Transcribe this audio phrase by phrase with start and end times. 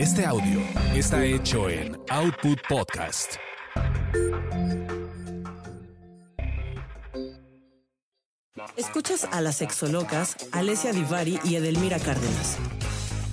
[0.00, 0.62] Este audio
[0.94, 3.34] está hecho en Output Podcast.
[8.78, 12.56] Escuchas a las sexolocas Alessia Divari y Edelmira Cárdenas.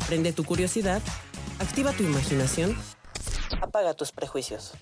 [0.07, 1.01] Prende tu curiosidad,
[1.59, 2.77] activa tu imaginación,
[3.61, 4.73] apaga tus prejuicios.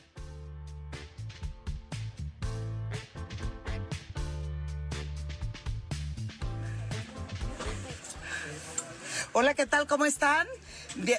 [9.33, 9.85] Hola, ¿qué tal?
[9.85, 10.47] ¿Cómo están?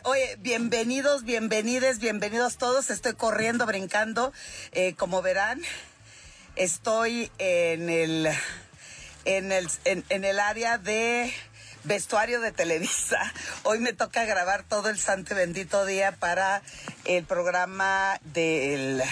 [0.05, 2.89] Oye, bienvenidos, bienvenides, bienvenidos todos.
[2.89, 4.33] Estoy corriendo, brincando.
[4.73, 5.61] Eh, como verán,
[6.55, 8.27] estoy en el,
[9.27, 11.31] en el, en, el área de
[11.85, 13.19] vestuario de Televisa.
[13.65, 16.63] Hoy me toca grabar todo el santo bendito día para
[17.05, 19.03] el programa del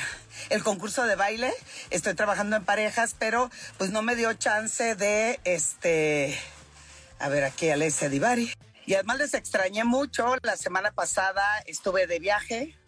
[0.49, 1.53] el concurso de baile.
[1.91, 6.39] Estoy trabajando en parejas, pero pues no me dio chance de este
[7.19, 8.51] a ver aquí Alessia Divari.
[8.87, 10.37] Y además les extrañé mucho.
[10.43, 12.79] La semana pasada estuve de viaje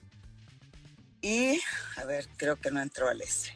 [1.23, 1.61] y
[1.97, 3.55] a ver, creo que no entró Alessia.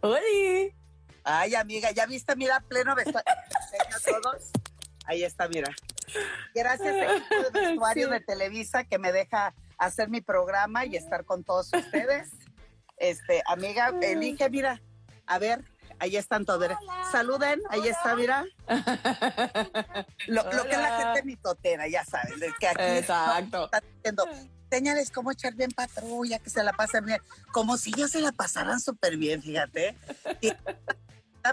[0.00, 0.74] ¡Holi!
[1.22, 3.30] Ay, amiga, ya viste, mira, pleno vestuario.
[4.22, 4.50] todos.
[5.06, 5.72] Ahí está, mira.
[6.54, 8.12] Gracias equipo de vestuario Sí.
[8.12, 12.30] de Televisa que me deja hacer mi programa y estar con todos ustedes.
[12.96, 14.80] Este, amiga, elige, mira.
[15.26, 15.64] A ver,
[16.00, 16.68] ahí están todos.
[17.12, 18.44] Saluden, ahí está, mira.
[20.26, 23.64] Lo, lo que es la gente mitotera, ya saben, que aquí Exacto.
[23.66, 24.24] están diciendo,
[24.70, 27.20] señales cómo echar bien patrulla, que se la pasen bien,
[27.52, 29.96] como si ellos se la pasaran súper bien, fíjate.
[30.40, 30.52] Y-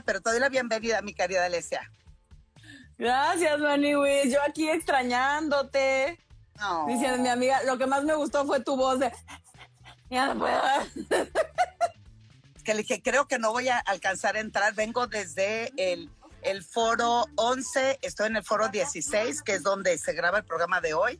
[0.05, 1.89] pero te doy la bienvenida, mi querida Alesia.
[2.97, 4.33] Gracias, Maniwis.
[4.33, 6.19] Yo aquí extrañándote.
[6.59, 6.87] No.
[6.87, 9.11] Diciendo mi amiga, lo que más me gustó fue tu voz de.
[10.09, 10.61] Ya no puedo.
[12.67, 14.75] Que le dije, creo que no voy a alcanzar a entrar.
[14.75, 16.09] Vengo desde el,
[16.41, 20.81] el foro 11, estoy en el foro 16, que es donde se graba el programa
[20.81, 21.17] de hoy.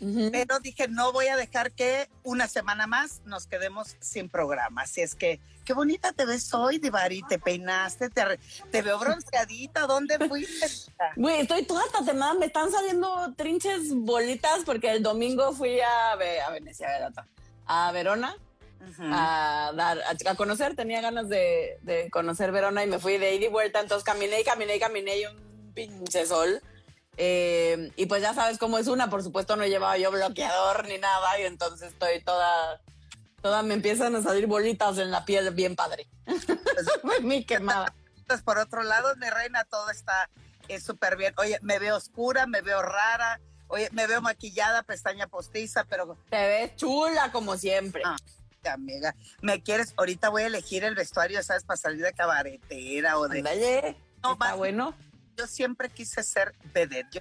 [0.00, 0.30] Ujú.
[0.32, 4.82] Pero dije, no voy a dejar que una semana más nos quedemos sin programa.
[4.82, 7.22] Así es que, qué bonita te ves hoy, Divari.
[7.28, 8.24] Te peinaste, te,
[8.72, 9.86] te veo bronceadita.
[9.86, 10.66] ¿Dónde fuiste?
[11.14, 16.16] Güey, estoy toda tatemada, me están saliendo trinches bolitas porque el domingo fui a, a
[16.50, 16.88] Venecia,
[17.66, 18.08] a, ver,
[18.80, 19.02] a Verona Ujú.
[19.12, 23.34] a dar a, a conocer, tenía ganas de, de conocer Verona y me fui de
[23.34, 26.60] ida y vuelta, entonces caminé y caminé y caminé y un pinche sol.
[27.16, 30.98] Eh, y pues ya sabes cómo es una, por supuesto no llevaba yo bloqueador ni
[30.98, 32.80] nada y entonces estoy toda,
[33.42, 36.06] toda me empiezan a salir bolitas en la piel bien padre.
[37.22, 37.92] Mi quemada.
[38.18, 40.28] Entonces, por otro lado, mi reina, todo está
[40.68, 41.32] eh, súper bien.
[41.38, 43.40] Oye, me veo oscura, me veo rara.
[43.68, 48.02] Oye, me veo maquillada, pestaña postiza, pero Te ves chula como siempre.
[48.04, 48.16] Ah.
[48.66, 49.94] Amiga, ¿me quieres?
[49.96, 51.64] Ahorita voy a elegir el vestuario, ¿sabes?
[51.64, 53.38] Para salir de cabaretera o de...
[53.38, 54.94] Ándale, No, está bueno.
[55.36, 57.14] Yo siempre quise ser vedette.
[57.14, 57.20] Yo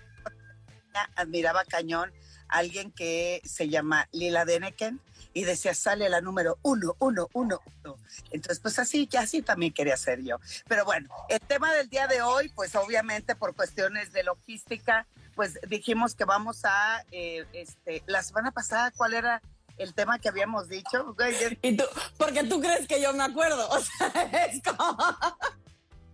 [1.16, 2.12] admiraba cañón
[2.50, 5.00] a alguien que se llama Lila Deneken
[5.34, 7.98] y decía, sale la número uno, uno, uno, uno.
[8.32, 10.40] Entonces, pues así, que así también quería ser yo.
[10.68, 15.06] Pero bueno, el tema del día de hoy, pues obviamente por cuestiones de logística,
[15.36, 19.44] pues dijimos que vamos a, eh, este, la semana pasada, ¿cuál era
[19.78, 21.16] el tema que habíamos dicho?
[21.62, 21.84] Y tú,
[22.18, 23.68] porque tú crees que yo me acuerdo.
[23.70, 24.08] O sea,
[24.52, 24.98] es como.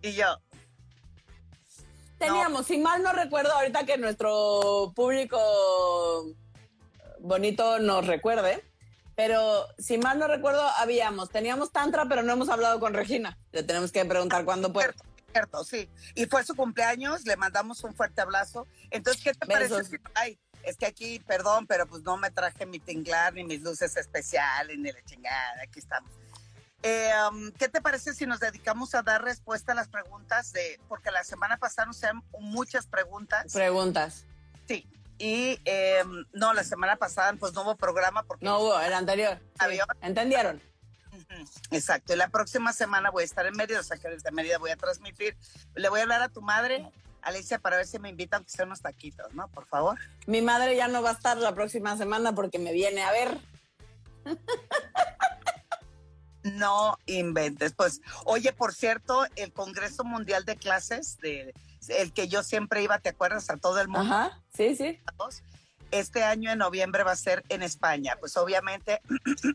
[0.01, 0.37] Y yo,
[2.17, 5.37] Teníamos, si mal no recuerdo, ahorita que nuestro público
[7.19, 8.63] bonito nos recuerde,
[9.15, 13.37] pero si mal no recuerdo, habíamos, teníamos Tantra, pero no hemos hablado con Regina.
[13.51, 14.87] Le tenemos que preguntar cuándo puede.
[14.93, 15.03] Cierto,
[15.33, 15.89] cierto, sí.
[16.15, 18.67] Y fue su cumpleaños, le mandamos un fuerte abrazo.
[18.89, 19.83] Entonces, ¿qué te parece?
[19.83, 23.61] Si- Ay, es que aquí, perdón, pero pues no me traje mi tinglar, ni mis
[23.61, 26.11] luces especiales, ni la chingada, aquí estamos.
[26.81, 30.79] Eh, um, ¿Qué te parece si nos dedicamos a dar respuesta a las preguntas de,
[30.89, 34.25] porque la semana pasada nos hicieron muchas preguntas, Preguntas.
[34.67, 34.85] sí,
[35.17, 36.03] y eh,
[36.33, 39.39] no, la semana pasada pues no hubo programa porque No hubo, el anterior.
[39.59, 39.79] Sí.
[40.01, 40.61] ¿Entendieron?
[41.71, 44.57] Exacto, y la próxima semana voy a estar en Mérida, o sea que desde Mérida
[44.57, 45.37] voy a transmitir.
[45.75, 46.91] Le voy a hablar a tu madre,
[47.23, 49.47] Alicia, para ver si me invitan aunque sea unos taquitos, ¿no?
[49.49, 49.99] Por favor.
[50.27, 53.37] Mi madre ya no va a estar la próxima semana porque me viene a ver.
[56.43, 57.73] No inventes.
[57.73, 61.53] Pues, oye, por cierto, el Congreso Mundial de Clases, de,
[61.87, 63.49] el que yo siempre iba, ¿te acuerdas?
[63.49, 64.13] A todo el mundo.
[64.13, 64.99] Ajá, sí, sí.
[65.91, 68.17] Este año en noviembre va a ser en España.
[68.19, 69.01] Pues obviamente,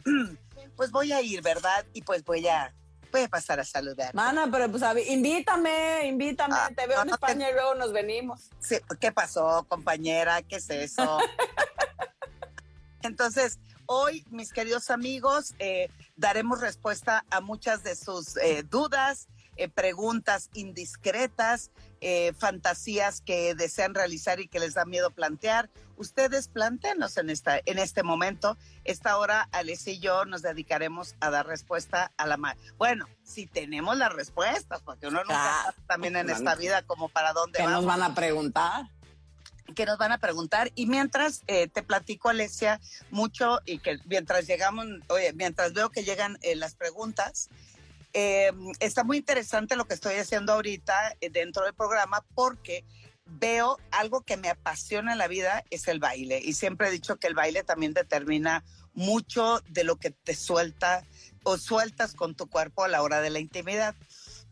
[0.77, 1.85] pues voy a ir, ¿verdad?
[1.93, 2.73] Y pues voy a,
[3.11, 4.15] voy a pasar a saludar.
[4.15, 6.55] Mana, pero pues invítame, invítame.
[6.57, 8.51] Ah, te veo en no te- España y luego nos venimos.
[8.61, 10.43] Sí, ¿Qué pasó, compañera?
[10.43, 11.19] ¿Qué es eso?
[13.03, 19.29] Entonces, hoy, mis queridos amigos, eh, daremos respuesta a muchas de sus eh, dudas.
[19.57, 21.71] eh, preguntas indiscretas,
[22.01, 25.71] eh, fantasías que desean realizar y que les da miedo plantear.
[25.97, 28.57] Ustedes planteanos en, esta, en este momento.
[28.85, 32.39] Esta hora, Alessia y yo nos dedicaremos a dar respuesta a la...
[32.77, 37.33] Bueno, si tenemos las respuestas, porque uno nunca sabe también en esta vida como para
[37.33, 37.85] dónde ¿Qué vamos.
[37.85, 38.87] nos van a preguntar?
[39.75, 40.73] que nos van a preguntar.
[40.75, 42.81] Y mientras eh, te platico, Alesia,
[43.11, 47.49] mucho y que mientras llegamos, oye, mientras veo que llegan eh, las preguntas,
[48.21, 48.51] eh,
[48.81, 52.85] está muy interesante lo que estoy haciendo ahorita eh, dentro del programa porque
[53.27, 56.41] veo algo que me apasiona en la vida es el baile.
[56.43, 61.05] Y siempre he dicho que el baile también determina mucho de lo que te suelta
[61.45, 63.95] o sueltas con tu cuerpo a la hora de la intimidad.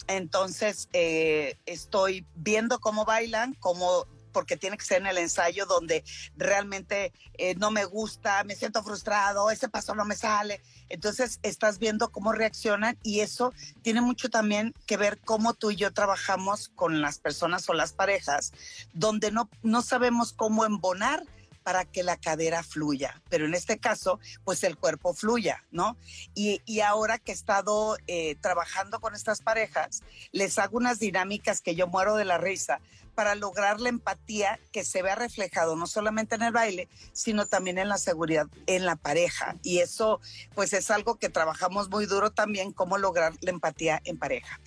[0.07, 6.05] Entonces, eh, estoy viendo cómo bailan, cómo porque tiene que ser en el ensayo donde
[6.37, 10.61] realmente eh, no me gusta, me siento frustrado, ese paso no me sale.
[10.91, 15.77] Entonces estás viendo cómo reaccionan y eso tiene mucho también que ver cómo tú y
[15.77, 18.53] yo trabajamos con las personas o las parejas,
[18.93, 21.23] donde no, no sabemos cómo embonar
[21.63, 25.97] para que la cadera fluya, pero en este caso, pues el cuerpo fluya, ¿no?
[26.35, 31.63] Y, y ahora que he estado eh, trabajando con estas parejas, les hago unas dinámicas
[31.63, 32.81] que yo muero de la risa
[33.17, 37.79] para lograr la empatía que se vea reflejado no solamente en el baile, sino también
[37.79, 39.57] en la seguridad en la pareja.
[39.63, 40.21] Y eso,
[40.55, 44.61] pues es algo que trabajamos muy duro también, cómo lograr la empatía en pareja.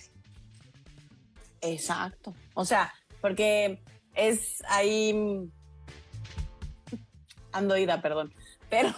[1.60, 2.34] Exacto.
[2.54, 3.82] O sea, porque
[4.14, 5.48] es ahí
[7.52, 8.34] ando ida, perdón.
[8.68, 8.94] Pero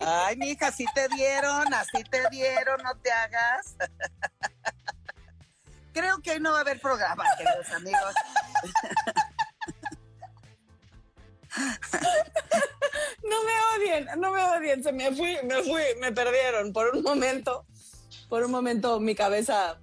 [0.00, 3.76] Ay, mija, así te dieron, así te dieron, no te hagas.
[5.96, 8.14] Creo que hoy no va a haber programa, queridos amigos.
[13.22, 17.02] no me odien, no me odien, se me fui, me fui, me perdieron por un
[17.02, 17.64] momento.
[18.28, 19.78] Por un momento mi cabeza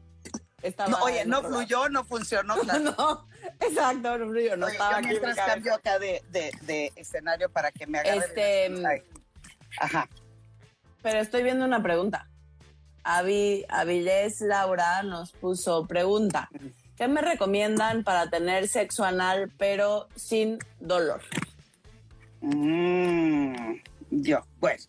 [0.62, 2.58] estaba No, oye, no fluyó, no funcionó.
[2.58, 2.80] claro.
[2.80, 3.28] No,
[3.60, 5.54] exacto, no fluyó, no Oye, estaba yo mi mientras cabeza.
[5.56, 8.22] cambio acá de, de- de escenario para que me agarren.
[8.22, 9.04] Este.
[9.80, 10.08] Ajá.
[11.02, 12.28] Pero estoy viendo una pregunta.
[13.04, 16.50] Avi, Avilés Laura nos puso pregunta.
[16.96, 21.22] ¿Qué me recomiendan para tener sexo anal pero sin dolor?
[22.42, 23.76] Mm,
[24.10, 24.84] yo, bueno.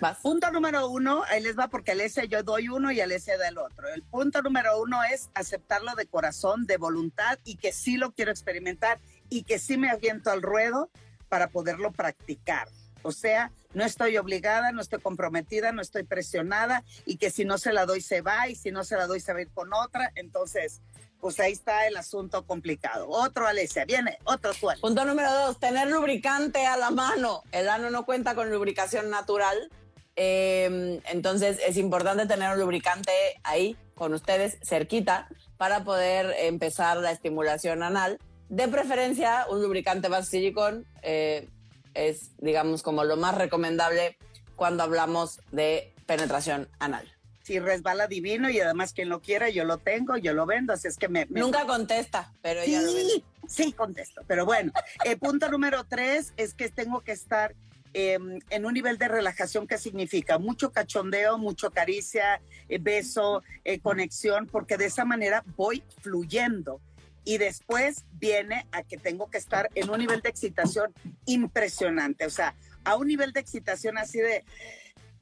[0.00, 0.18] Vas.
[0.18, 3.58] Punto número uno, ahí les va porque Alesia yo doy uno y Alesia da el
[3.58, 3.88] otro.
[3.88, 8.30] El punto número uno es aceptarlo de corazón, de voluntad y que sí lo quiero
[8.30, 10.88] experimentar y que sí me aviento al ruedo
[11.28, 12.68] para poderlo practicar.
[13.02, 17.58] O sea, no estoy obligada, no estoy comprometida, no estoy presionada y que si no
[17.58, 19.50] se la doy se va y si no se la doy se va a ir
[19.52, 20.10] con otra.
[20.14, 20.80] Entonces,
[21.20, 23.08] pues ahí está el asunto complicado.
[23.08, 24.78] Otro, Alesia, viene, otro cual.
[24.80, 27.42] Punto número dos, tener lubricante a la mano.
[27.52, 29.70] El ano no cuenta con lubricación natural.
[30.16, 33.12] eh, entonces es importante tener un lubricante
[33.44, 38.18] ahí con ustedes cerquita para poder empezar la estimulación anal.
[38.48, 41.48] De preferencia, un lubricante base silicón eh,
[41.94, 44.16] es, digamos, como lo más recomendable
[44.56, 47.12] cuando hablamos de penetración anal.
[47.42, 50.88] Si resbala divino y además quien lo quiera, yo lo tengo, yo lo vendo, así
[50.88, 51.26] es que me...
[51.26, 52.90] me- Nunca contesta, pero lo vende.
[53.10, 54.22] Sí, sí, contesto.
[54.26, 54.70] Pero bueno,
[55.04, 57.54] el punto número tres es que tengo que estar
[57.94, 58.18] eh,
[58.50, 64.46] en un nivel de relajación que significa mucho cachondeo, mucho caricia, eh, beso, eh, conexión,
[64.46, 66.82] porque de esa manera voy fluyendo.
[67.28, 70.94] Y después viene a que tengo que estar en un nivel de excitación
[71.26, 72.54] impresionante, o sea,
[72.84, 74.46] a un nivel de excitación así de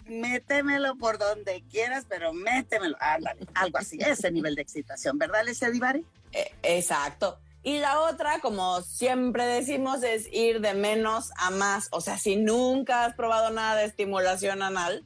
[0.05, 5.73] métemelo por donde quieras, pero métemelo, ándale, algo así, ese nivel de excitación, ¿verdad, Leslie
[5.73, 6.07] Divari?
[6.31, 7.41] Eh, Exacto.
[7.65, 11.89] Y la otra, como siempre decimos, es ir de menos a más.
[11.91, 15.05] O sea, si nunca has probado nada de estimulación anal,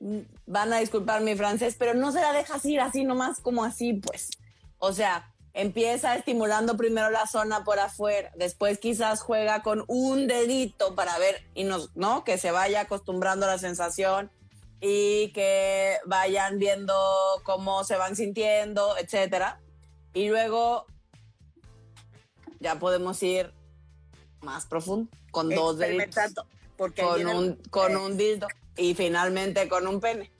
[0.00, 3.62] mm, van a disculpar mi francés, pero no se la dejas ir así nomás como
[3.62, 4.30] así, pues.
[4.78, 10.94] O sea, empieza estimulando primero la zona por afuera, después quizás juega con un dedito
[10.94, 12.24] para ver y nos, ¿no?
[12.24, 14.30] Que se vaya acostumbrando a la sensación
[14.80, 16.94] y que vayan viendo
[17.44, 19.60] cómo se van sintiendo, etcétera.
[20.14, 20.86] Y luego
[22.60, 23.52] ya podemos ir
[24.40, 26.34] más profundo, con dos deditos,
[26.76, 30.32] porque con un, con un dildo y finalmente con un pene.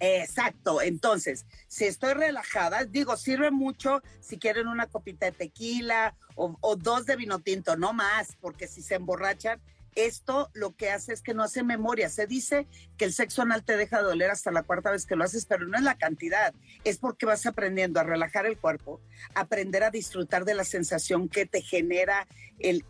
[0.00, 6.56] Exacto, entonces, si estoy relajada, digo, sirve mucho si quieren una copita de tequila o,
[6.60, 9.60] o dos de vino tinto, no más, porque si se emborrachan,
[10.06, 12.08] esto lo que hace es que no hace memoria.
[12.08, 15.24] Se dice que el sexo anal te deja doler hasta la cuarta vez que lo
[15.24, 19.00] haces, pero no es la cantidad, es porque vas aprendiendo a relajar el cuerpo,
[19.34, 22.26] aprender a disfrutar de la sensación que te genera
[22.58, 22.84] el,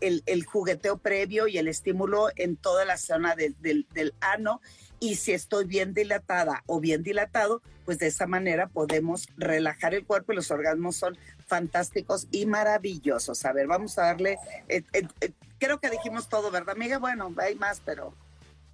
[0.45, 4.61] jugueteo previo y el estímulo en toda la zona del, del ano.
[4.99, 10.05] Y si estoy bien dilatada o bien dilatado, pues de esa manera podemos relajar el
[10.05, 13.43] cuerpo y los orgasmos son fantásticos y maravillosos.
[13.45, 14.37] A ver, vamos a darle,
[14.67, 16.97] eh, eh, eh, creo que dijimos todo, ¿verdad, amiga?
[16.97, 18.13] Bueno, hay más, pero...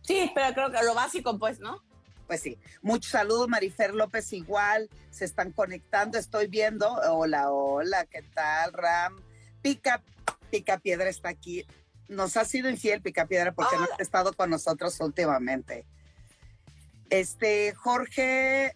[0.01, 1.84] Sí, pero creo que lo básico, pues, ¿no?
[2.27, 8.22] Pues sí, muchos saludos, Marifer López igual, se están conectando, estoy viendo, hola, hola, ¿qué
[8.22, 9.22] tal, Ram?
[9.62, 10.01] Pica,
[10.50, 11.65] Pica Piedra está aquí,
[12.08, 15.86] nos ha sido infiel Pica Piedra porque no ha estado con nosotros últimamente.
[17.10, 18.75] Este, Jorge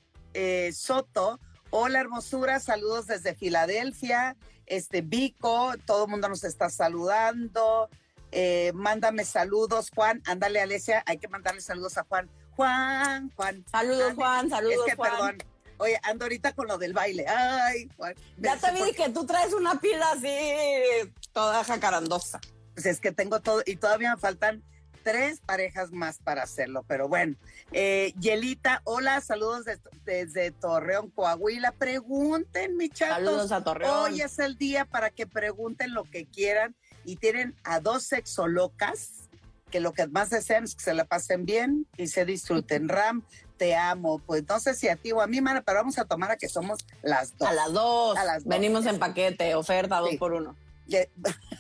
[0.72, 1.40] Soto,
[1.72, 4.36] Hola hermosura, saludos desde Filadelfia.
[4.70, 7.90] Este Vico, todo el mundo nos está saludando.
[8.32, 10.22] Eh, mándame saludos, Juan.
[10.26, 12.30] Ándale, Alesia, hay que mandarle saludos a Juan.
[12.56, 13.66] Juan, Juan.
[13.72, 14.88] Saludos, Juan, saludos.
[14.88, 15.38] Es que, perdón.
[15.78, 17.26] Oye, ando ahorita con lo del baile.
[17.28, 18.14] Ay, Juan.
[18.38, 22.40] Ya te vi que tú traes una pila así, toda jacarandosa.
[22.74, 24.64] Pues es que tengo todo, y todavía me faltan
[25.10, 27.36] tres parejas más para hacerlo, pero bueno.
[27.72, 29.66] Eh, Yelita, hola, saludos
[30.06, 31.72] desde Torreón, Coahuila.
[31.72, 33.16] Pregunten, mi chatos.
[33.16, 33.92] Saludos a Torreón.
[33.92, 36.76] Hoy es el día para que pregunten lo que quieran
[37.06, 39.30] y tienen a dos sexolocas
[39.72, 42.88] que lo que más desean es que se la pasen bien y se disfruten.
[42.88, 43.24] Ram,
[43.58, 44.20] te amo.
[44.20, 46.38] Pues no sé si a ti o a mí, Mara, pero vamos a tomar a
[46.38, 47.48] que somos las dos.
[47.48, 48.18] A las dos.
[48.18, 48.50] A las dos.
[48.50, 50.56] Venimos en paquete, oferta dos por uno.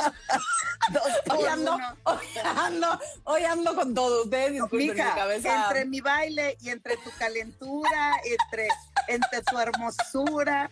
[1.30, 1.78] hoy, ando,
[3.24, 4.24] hoy, ando, con todo.
[4.24, 5.64] Ustedes disculpen mi cabeza.
[5.64, 8.68] Entre mi baile y entre tu calentura, entre,
[9.08, 10.70] entre tu hermosura.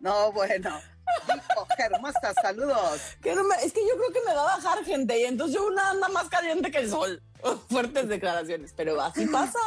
[0.00, 0.80] No, bueno.
[1.26, 3.00] Dijo, hermosa, saludos.
[3.22, 6.08] es que yo creo que me va a bajar gente y entonces yo una anda
[6.08, 7.22] más caliente que el sol.
[7.70, 9.58] Fuertes declaraciones, pero así pasa.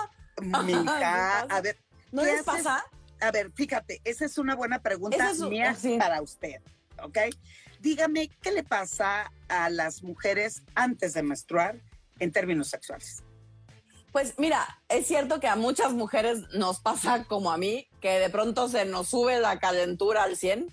[0.42, 1.78] Mija, a ver.
[2.12, 2.86] ¿No les pasa?
[3.20, 6.62] A ver, fíjate, esa es una buena pregunta mía para usted,
[7.02, 7.18] ¿ok?
[7.84, 11.76] Dígame, ¿qué le pasa a las mujeres antes de menstruar
[12.18, 13.22] en términos sexuales?
[14.14, 18.30] Pues mira, es cierto que a muchas mujeres nos pasa como a mí, que de
[18.30, 20.72] pronto se nos sube la calentura al 100.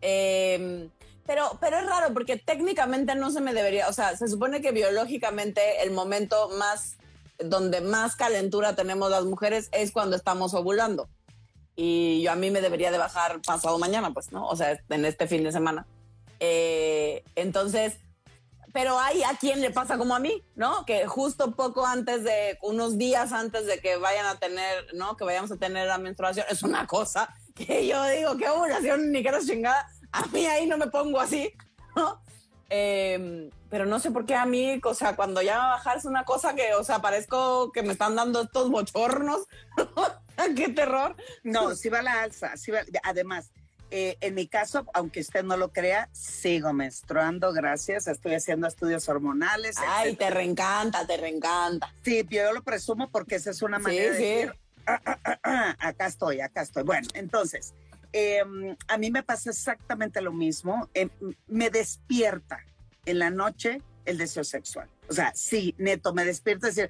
[0.00, 0.90] Em,
[1.26, 4.72] pero, pero es raro porque técnicamente no se me debería, o sea, se supone que
[4.72, 6.96] biológicamente el momento más,
[7.38, 11.08] donde más calentura tenemos las mujeres es cuando estamos ovulando.
[11.76, 14.48] Y yo a mí me debería de bajar pasado mañana, pues, ¿no?
[14.48, 15.86] O sea, en este fin de semana.
[16.44, 17.98] Eh, entonces,
[18.72, 20.84] pero hay a quien le pasa como a mí, ¿no?
[20.84, 25.16] Que justo poco antes de, unos días antes de que vayan a tener, ¿no?
[25.16, 29.22] Que vayamos a tener la menstruación, es una cosa que yo digo, qué ovulación, ni
[29.22, 29.88] que chingada.
[30.10, 31.52] A mí ahí no me pongo así,
[31.96, 32.20] ¿no?
[32.70, 35.98] Em, pero no sé por qué a mí, o sea, cuando ya va a bajar
[35.98, 39.46] es una cosa que, o sea, parezco que me están dando estos bochornos.
[40.56, 41.16] ¡Qué terror!
[41.42, 43.52] No, si va la alza, sí va, además,
[43.94, 48.08] eh, en mi caso, aunque usted no lo crea, sigo menstruando, gracias.
[48.08, 49.76] Estoy haciendo estudios hormonales.
[49.86, 51.92] Ay, te reencanta, te reencanta.
[52.02, 54.54] Sí, yo lo presumo porque esa es una manera de decir,
[54.86, 56.84] ah, ah, ah, acá estoy, acá estoy.
[56.84, 57.74] Bueno, entonces,
[58.14, 60.88] em, a mí me pasa exactamente lo mismo.
[60.94, 61.10] Em,
[61.46, 62.64] me despierta
[63.04, 64.88] en la noche el deseo sexual.
[65.08, 66.88] O sea, sí, neto, me despierto y decir,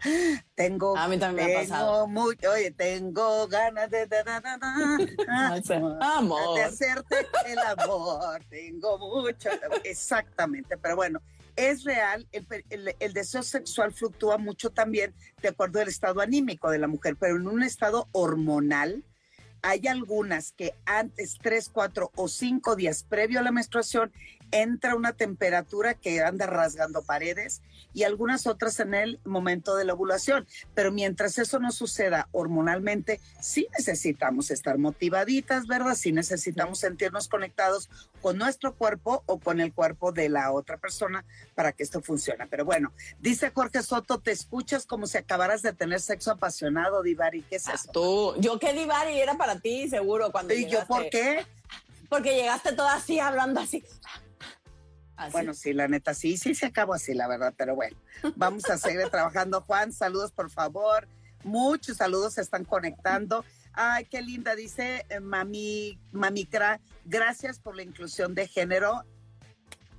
[0.55, 2.05] tengo, a mí también me ha pasado.
[2.05, 4.19] oye, tengo ganas de, de,
[6.01, 6.57] amor.
[6.57, 9.49] de hacerte el amor, tengo mucho,
[9.83, 11.21] exactamente, pero bueno,
[11.57, 16.79] es real, el, el, deseo sexual fluctúa mucho también de acuerdo al estado anímico de
[16.79, 19.05] la mujer, pero en un estado hormonal,
[19.63, 24.13] hay algunas que antes, tres, cuatro o cinco días previo a la menstruación,
[24.53, 27.63] entra una temperatura que anda rasgando paredes
[27.95, 30.47] y algunas otras en el momento de la ovulación.
[30.75, 35.95] Pero mientras eso no suceda hormonalmente, sí necesitamos estar motivaditas, ¿verdad?
[35.95, 37.91] Sí necesitamos sentirnos conectados
[38.21, 42.47] con nuestro cuerpo o con el cuerpo de la otra persona para que esto funcione.
[42.47, 47.43] Pero bueno, dice Jorge Soto, te escuchas como si acabaras de tener sexo apasionado, Divari.
[47.43, 47.75] ¿Qué es ah?
[47.93, 51.45] Tú, yo qué Divari era para ti, seguro, cuando ¿Y yo por qué?
[52.09, 53.83] Porque llegaste toda así, hablando así.
[55.31, 57.97] Bueno, sí, la neta, sí, sí se acabó así, la verdad, pero bueno,
[58.37, 59.61] vamos a seguir trabajando.
[59.63, 61.07] Juan, saludos, por favor.
[61.45, 63.45] Muchos saludos se están conectando.
[63.73, 69.05] Ay, qué linda, dice eh, Mami, Mamicra, gracias por la inclusión de género.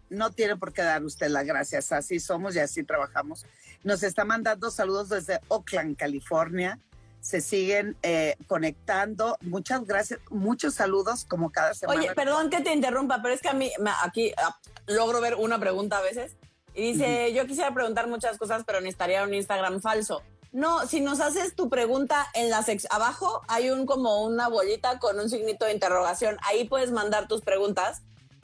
[0.10, 3.46] No tiene por qué dar usted las gracias, así somos y así trabajamos.
[3.84, 6.80] Nos está mandando saludos desde Oakland, California
[7.24, 9.38] se siguen eh, conectando.
[9.42, 12.02] Muchas gracias, muchos saludos como cada semana.
[12.02, 13.72] Oye, perdón que te interrumpa, pero es que a mí
[14.04, 16.36] aquí ah, logro ver una pregunta a veces.
[16.76, 20.24] Y dice, yo quisiera preguntar muchas cosas, pero necesitaría un Instagram falso.
[20.52, 25.00] No, si nos haces tu pregunta en la sección abajo, hay un como una bolita
[25.00, 26.38] con un signito de interrogación.
[26.44, 28.04] Ahí puedes mandar tus preguntas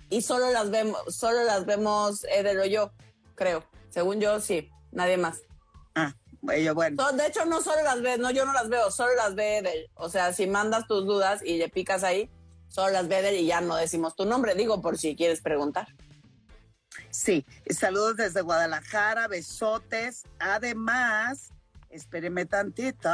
[0.09, 2.91] y solo las vemos, solo las vemos Edel o yo,
[3.35, 3.63] creo.
[3.91, 5.41] Según yo, sí, nadie más.
[5.93, 7.11] Ah, bueno, bueno.
[7.11, 9.91] de hecho, no solo las ves, no, yo no las veo, solo las ve Edel.
[9.93, 12.29] O sea, si mandas tus dudas y le picas ahí,
[12.69, 15.87] solo las ve Edel y ya no decimos tu nombre, digo por si quieres preguntar.
[17.11, 20.23] Sí, saludos desde Guadalajara, besotes.
[20.39, 21.51] Además,
[21.89, 23.09] espéreme tantito.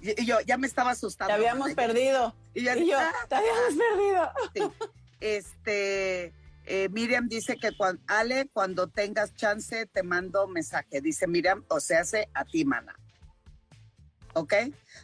[0.00, 1.28] Y, yo ya me estaba asustando.
[1.28, 2.34] Te habíamos perdido.
[2.54, 4.32] Y, yo, ah, te habíamos perdido.
[4.54, 4.86] Sí.
[5.20, 6.32] Este,
[6.64, 11.00] eh, Miriam dice que cuando, Ale, cuando tengas chance, te mando mensaje.
[11.00, 12.98] Dice Miriam, o sea, hace a ti, mana.
[14.34, 14.54] ¿Ok?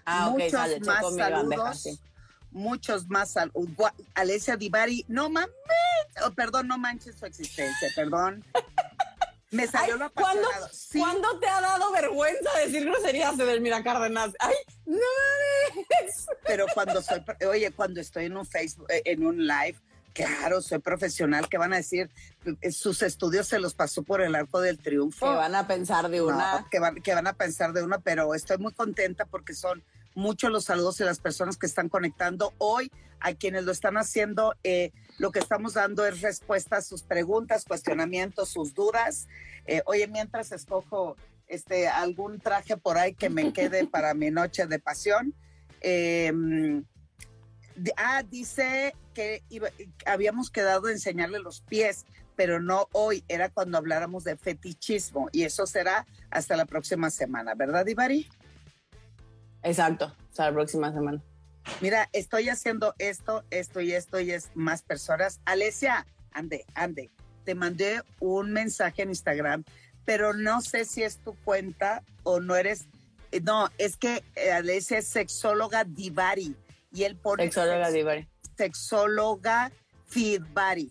[0.04, 2.00] Ah, Muchos más saludos.
[2.50, 3.92] Muchos más saludos.
[4.14, 5.50] Alesia Divari, no mames.
[6.24, 8.44] Oh, perdón, no manches su existencia, perdón.
[9.50, 10.48] Me salió lo ¿cuándo,
[10.92, 14.32] ¿Cuándo te ha dado vergüenza decir groserías, Edelmira Cárdenas?
[14.40, 14.54] ¡Ay,
[14.84, 16.26] no mames!
[16.44, 19.76] Pero cuando soy, oye, cuando estoy en un Facebook, eh, en un live,
[20.12, 22.10] claro, soy profesional, ¿qué van a decir?
[22.60, 25.26] Eh, sus estudios se los pasó por el arco del triunfo.
[25.26, 26.66] Que van a pensar de una.
[26.70, 30.50] que, van, que van a pensar de una, pero estoy muy contenta porque son muchos
[30.50, 34.54] los saludos de las personas que están conectando hoy, a quienes lo están haciendo.
[34.64, 39.28] Eh, lo que estamos dando es respuesta a sus preguntas, cuestionamientos, sus dudas.
[39.66, 44.66] Eh, oye, mientras escojo este, algún traje por ahí que me quede para mi noche
[44.66, 45.34] de pasión.
[45.80, 46.84] Em,
[47.96, 49.42] ah, dice que
[50.04, 52.04] habíamos quedado de enseñarle los pies,
[52.34, 57.54] pero no hoy, era cuando habláramos de fetichismo y eso será hasta la próxima semana,
[57.54, 58.28] ¿verdad, Ivari?
[59.62, 61.22] Exacto, hasta la próxima semana.
[61.80, 65.40] Mira, estoy haciendo esto, esto y esto y es más personas.
[65.44, 67.10] Alesia, ande, ande.
[67.44, 69.64] Te mandé un mensaje en Instagram,
[70.04, 72.86] pero no sé si es tu cuenta o no eres.
[73.30, 76.56] Eh, no, es que eh, Alesia es sexóloga Divari
[76.92, 77.44] y él pone.
[77.44, 78.28] Sexóloga Divari.
[78.56, 79.72] Sexóloga
[80.06, 80.90] Fidvari.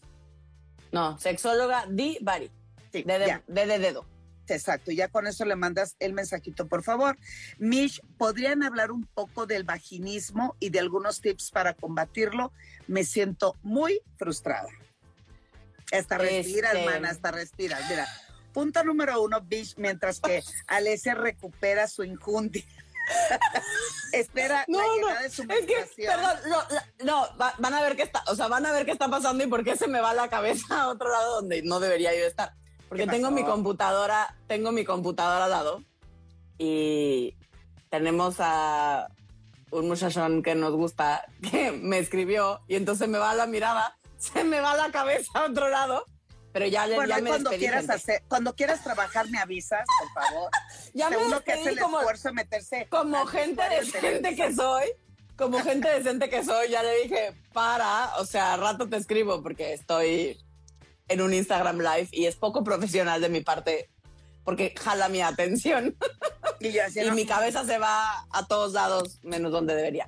[0.91, 2.51] No, sexóloga Divari.
[2.91, 4.05] Sí, de, de, de dedo.
[4.53, 7.17] Exacto, ya con eso le mandas el mensajito, por favor.
[7.57, 12.51] Mish, ¿podrían hablar un poco del vaginismo y de algunos tips para combatirlo?
[12.87, 14.69] Me siento muy frustrada.
[15.91, 16.83] Hasta respira, este...
[16.83, 17.79] hermana, hasta respira.
[17.89, 18.07] Mira,
[18.53, 22.63] punto número uno, Mish, mientras que Alessia recupera su injundia.
[24.11, 26.13] Espera la llegada de su medicación.
[26.13, 26.39] perdón,
[27.03, 29.47] no, van a ver qué está, o sea, van a ver qué está pasando y
[29.47, 32.53] por qué se me va la cabeza a otro lado donde no debería yo estar.
[32.95, 35.83] Porque tengo mi computadora, tengo mi computadora al lado
[36.57, 37.35] y
[37.89, 39.09] tenemos a
[39.71, 44.45] un muchachón que nos gusta que me escribió y entonces me va la mirada, se
[44.45, 46.05] me va la cabeza a otro lado.
[46.53, 50.49] Pero ya, bueno, ya me cuando quieras hacer, cuando quieras trabajar me avisas, por favor.
[50.93, 52.87] ya me que es el como, esfuerzo de meterse.
[52.89, 54.85] Como gente decente que soy,
[55.35, 59.73] como gente decente que soy, ya le dije, para, o sea, rato te escribo porque
[59.73, 60.44] estoy
[61.07, 63.89] en un Instagram Live y es poco profesional de mi parte
[64.43, 65.97] porque jala mi atención
[66.59, 70.07] y, mi cabeza se va a todos lados menos donde debería.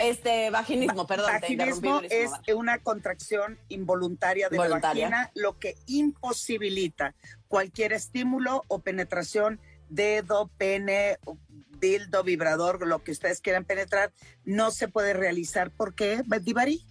[0.00, 1.32] este vaginismo, perdón.
[1.40, 7.14] Vaginismo es una contracción involuntaria de la vagina, lo que imposibilita
[7.48, 9.58] cualquier estímulo o penetración,
[9.88, 11.18] dedo, pene,
[11.80, 14.12] dildo, vibrador, lo que ustedes quieran penetrar,
[14.44, 15.70] no se puede realizar.
[15.70, 16.84] ¿Por qué, Divari?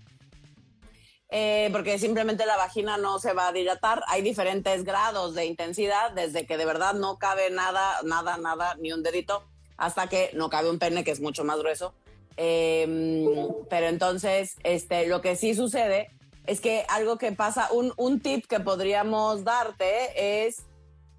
[1.29, 4.01] Eh, porque simplemente la vagina no se va a dilatar.
[4.07, 8.93] Hay diferentes grados de intensidad, desde que de verdad no cabe nada, nada, nada, ni
[8.93, 9.43] un dedito,
[9.75, 11.93] hasta que no cabe un pene, que es mucho más grueso.
[12.37, 13.25] Em,
[13.69, 16.09] pero entonces, este, lo que sí sucede
[16.45, 20.63] es que algo que pasa, un, un tip que podríamos darte es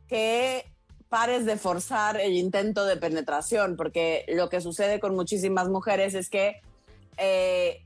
[0.09, 0.64] que
[1.09, 6.31] pares de forzar el intento de penetración, porque lo que sucede con muchísimas mujeres es
[6.31, 6.61] que
[7.18, 7.85] eh,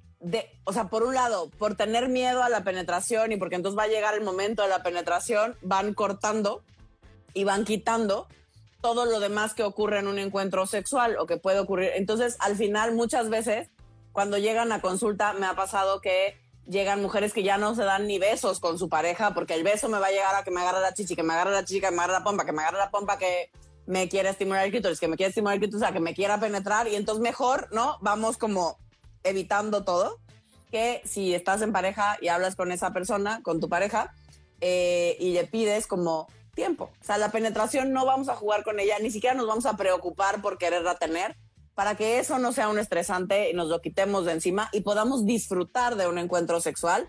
[0.64, 3.85] o sea, por un lado, por tener miedo a la penetración y porque entonces va
[3.85, 6.62] a llegar el momento de la penetración, van cortando
[7.35, 8.28] y van quitando
[8.80, 11.90] todo lo demás que ocurre en un encuentro sexual o que puede ocurrir.
[11.94, 13.70] Entonces, al final, muchas veces,
[14.12, 18.06] cuando llegan a consulta, me ha pasado que llegan mujeres que ya no se dan
[18.06, 20.61] ni besos con su pareja porque el beso me va a llegar a que me
[20.61, 22.62] agarre la chichi, que me agarre la chichi, que me agarre la pompa, que me
[22.62, 23.50] agarre la pompa, que
[23.87, 26.38] me quiera estimular el clítoris, que me quiera estimular el clítoris, o que me quiera
[26.38, 27.98] penetrar y entonces mejor, ¿no?
[28.00, 28.78] Vamos como
[29.24, 30.18] evitando todo,
[30.70, 34.14] que si estás en pareja y hablas con esa persona, con tu pareja,
[34.61, 36.90] eh, y le pides como tiempo.
[37.00, 39.76] O sea, la penetración no vamos a jugar con ella, ni siquiera nos vamos a
[39.76, 41.37] preocupar por quererla tener,
[41.74, 45.24] para que eso no sea un estresante y nos lo quitemos de encima y podamos
[45.24, 47.08] disfrutar de un encuentro sexual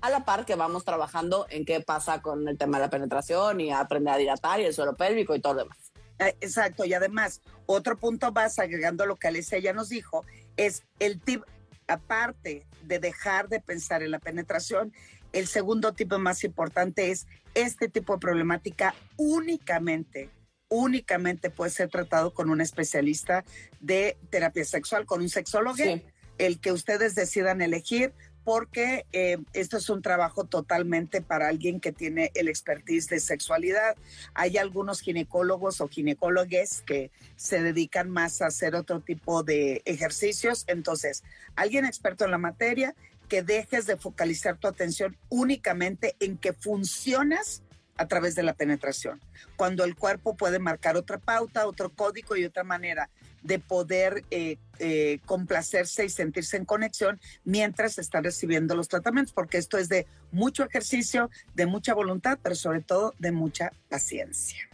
[0.00, 3.60] a la par que vamos trabajando en qué pasa con el tema de la penetración
[3.60, 5.93] y aprender a dilatar y el suelo pélvico y todo lo demás.
[6.18, 10.24] Eh, Exacto, y además, otro punto más, agregando lo que Alicia ya nos dijo,
[10.56, 11.42] es el tip,
[11.86, 14.92] aparte de dejar de pensar en la penetración,
[15.32, 20.30] el segundo tipo más importante es este tipo de problemática únicamente,
[20.68, 23.44] únicamente puede ser tratado con un especialista
[23.80, 26.02] de terapia sexual, con un sexólogo, Sí.
[26.38, 28.12] el que ustedes decidan elegir,
[28.44, 33.96] porque eh, esto es un trabajo totalmente para alguien que tiene el expertise de sexualidad.
[34.34, 40.64] Hay algunos ginecólogos o ginecólogues que se dedican más a hacer otro tipo de ejercicios.
[40.66, 41.24] Entonces,
[41.56, 42.94] alguien experto en la materia,
[43.28, 47.62] que dejes de focalizar tu atención únicamente en que funcionas
[47.96, 49.20] a través de la penetración,
[49.56, 53.08] cuando el cuerpo puede marcar otra pauta, otro código y otra manera
[53.44, 59.58] de poder eh, eh, complacerse y sentirse en conexión mientras están recibiendo los tratamientos, porque
[59.58, 64.68] esto es de mucho ejercicio, de mucha voluntad, pero sobre todo de mucha paciencia.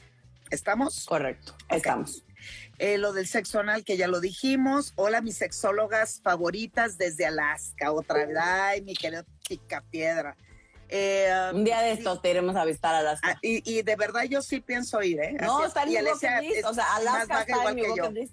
[0.48, 1.04] ¿Estamos?
[1.04, 2.24] Correcto, estamos.
[2.78, 4.94] Eh, lo del sexo anal que ya lo dijimos.
[4.96, 7.92] Hola, mis sexólogas favoritas desde Alaska.
[7.92, 8.36] Otra vez.
[8.40, 10.34] Ay, mi querido Pica Piedra.
[10.88, 13.82] Eh, Un día de sí, estos te iremos a visitar a las ah, y, y
[13.82, 15.36] de verdad yo sí pienso ir, ¿eh?
[15.40, 15.68] No, Así es.
[15.68, 16.64] está en mi bucket list.
[16.66, 18.32] O sea, Alaska está en mi bucket list.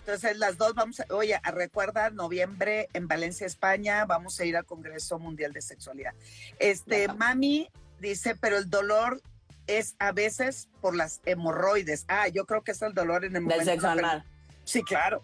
[0.00, 4.56] Entonces las dos vamos, a, oye, a recuerda, noviembre en Valencia, España, vamos a ir
[4.56, 6.14] al Congreso Mundial de Sexualidad.
[6.58, 7.14] Este, Ajá.
[7.14, 9.20] mami dice, pero el dolor
[9.66, 12.04] es a veces por las hemorroides.
[12.08, 13.64] Ah, yo creo que es el dolor en el Del momento.
[13.64, 14.24] sexo anal.
[14.64, 15.22] Sí, claro.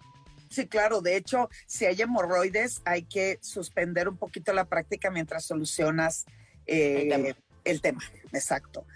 [0.51, 1.01] Sí, claro.
[1.01, 6.25] De hecho, si hay hemorroides, hay que suspender un poquito la práctica mientras solucionas
[6.67, 7.37] eh, El tema.
[7.65, 8.03] el tema.
[8.33, 8.87] Exacto.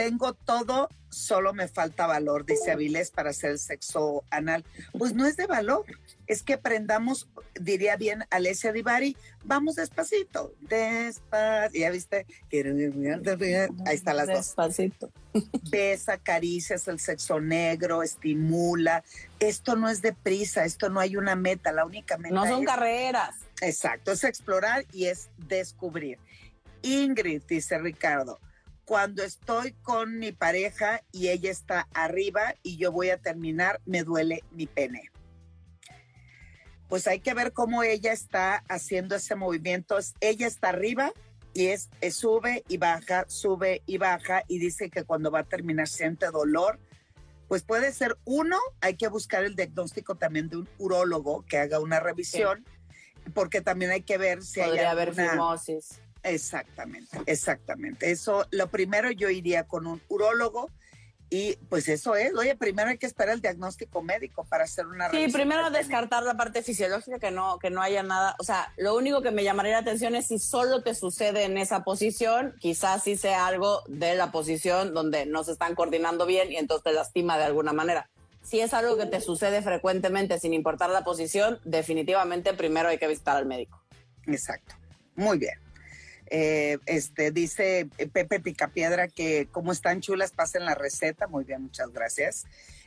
[0.00, 4.64] Tengo todo, solo me falta valor, dice Avilés, para hacer el sexo anal.
[4.96, 5.84] Pues no es de valor,
[6.26, 7.28] es que aprendamos,
[7.60, 11.78] diría bien Alessia Divari, vamos despacito, despacito.
[11.78, 12.26] Ya viste,
[13.86, 15.10] ahí están las dos Despacito.
[15.70, 19.04] besa, caricias, el sexo negro, estimula.
[19.38, 22.66] Esto no es deprisa, esto no hay una meta, la única meta No son es,
[22.66, 23.36] carreras.
[23.60, 26.18] exacto, es explorar y es descubrir.
[26.82, 28.40] Ingrid, dice Ricardo,
[28.84, 34.02] cuando estoy con mi pareja y ella está arriba y yo voy a terminar, me
[34.02, 35.10] duele mi pene.
[36.88, 39.96] Pues hay que ver cómo ella está haciendo ese movimiento.
[40.20, 41.12] Ella está arriba
[41.54, 45.44] y es, es sube y baja, sube y baja y dice que cuando va a
[45.44, 46.80] terminar siente dolor.
[47.46, 51.80] Pues puede ser uno, hay que buscar el diagnóstico también de un urólogo que haga
[51.80, 52.64] una revisión,
[53.34, 56.00] porque también hay que ver si hay Podría haber alguna- fimosis.
[56.22, 58.10] Exactamente, exactamente.
[58.10, 60.70] Eso, lo primero yo iría con un urólogo
[61.32, 62.34] y pues eso es.
[62.34, 66.36] Oye, primero hay que esperar el diagnóstico médico para hacer una Sí, primero descartar la
[66.36, 68.34] parte fisiológica, que no, que no haya nada.
[68.40, 71.56] O sea, lo único que me llamaría la atención es si solo te sucede en
[71.56, 76.50] esa posición, quizás sí sea algo de la posición donde no se están coordinando bien
[76.50, 78.10] y entonces te lastima de alguna manera.
[78.42, 83.06] Si es algo que te sucede frecuentemente sin importar la posición, definitivamente primero hay que
[83.06, 83.80] visitar al médico.
[84.26, 84.74] Exacto.
[85.14, 85.69] Muy bien.
[86.30, 91.26] Eh, este dice eh, Pepe Picapiedra que como están chulas, pasen la receta.
[91.26, 92.46] Muy bien, muchas gracias.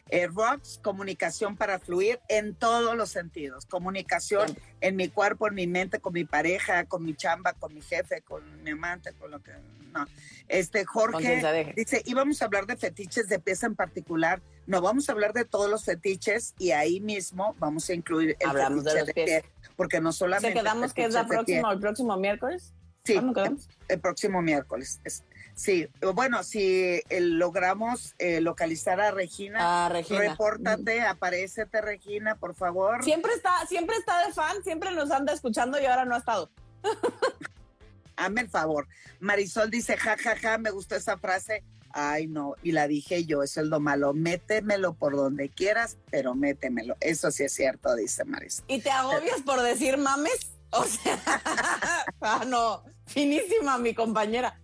[0.10, 3.66] Eh, Rox, comunicación para fluir en todos los sentidos.
[3.66, 4.58] Comunicación Bien.
[4.82, 8.22] en mi cuerpo, en mi mente, con mi pareja, con mi chamba, con mi jefe,
[8.22, 9.52] con mi amante, con lo que.
[9.94, 10.08] No.
[10.48, 14.42] Este Jorge se dice: íbamos a hablar de fetiches de pieza en particular.
[14.68, 18.50] No, vamos a hablar de todos los fetiches y ahí mismo vamos a incluir el
[18.50, 19.42] Hablamos de fetiche los de, pies.
[19.44, 20.60] pie, porque no ¿Se solamente.
[20.60, 22.74] quedamos que es la próxima, el próximo miércoles?
[23.06, 23.68] Sí, ¿Cuándo quedamos?
[23.90, 25.02] el próximo miércoles.
[25.04, 25.24] Es-
[25.56, 30.20] sí, bueno, si eh, logramos eh, localizar a Regina, Ah, Regina.
[30.22, 33.04] repórtate, aparécete, Regina, por favor.
[33.04, 36.50] Siempre está, siempre está de fan, siempre nos anda escuchando y ahora no ha estado.
[38.16, 38.88] Hazme el favor.
[39.20, 41.62] Marisol dice, ja, ja, ja, me gustó esa frase.
[41.96, 44.14] Ay, no, y la dije yo, eso es lo malo.
[44.14, 46.96] Métemelo por donde quieras, pero métemelo.
[47.02, 48.64] Eso sí es cierto, dice Marisol.
[48.70, 50.52] ¿Y te agobias por decir mames?
[50.72, 51.20] O sea,
[52.22, 54.60] ah, no, finísima mi compañera.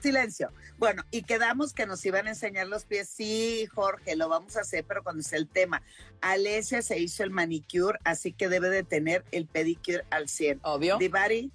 [0.00, 0.52] Silencio.
[0.78, 3.08] Bueno, y quedamos que nos iban a enseñar los pies.
[3.08, 5.82] Sí, Jorge, lo vamos a hacer, pero cuando sea el tema.
[6.22, 10.60] Alesia se hizo el manicure, así que debe de tener el pedicure al 100.
[10.64, 10.96] Obvio.
[10.98, 11.52] Divari,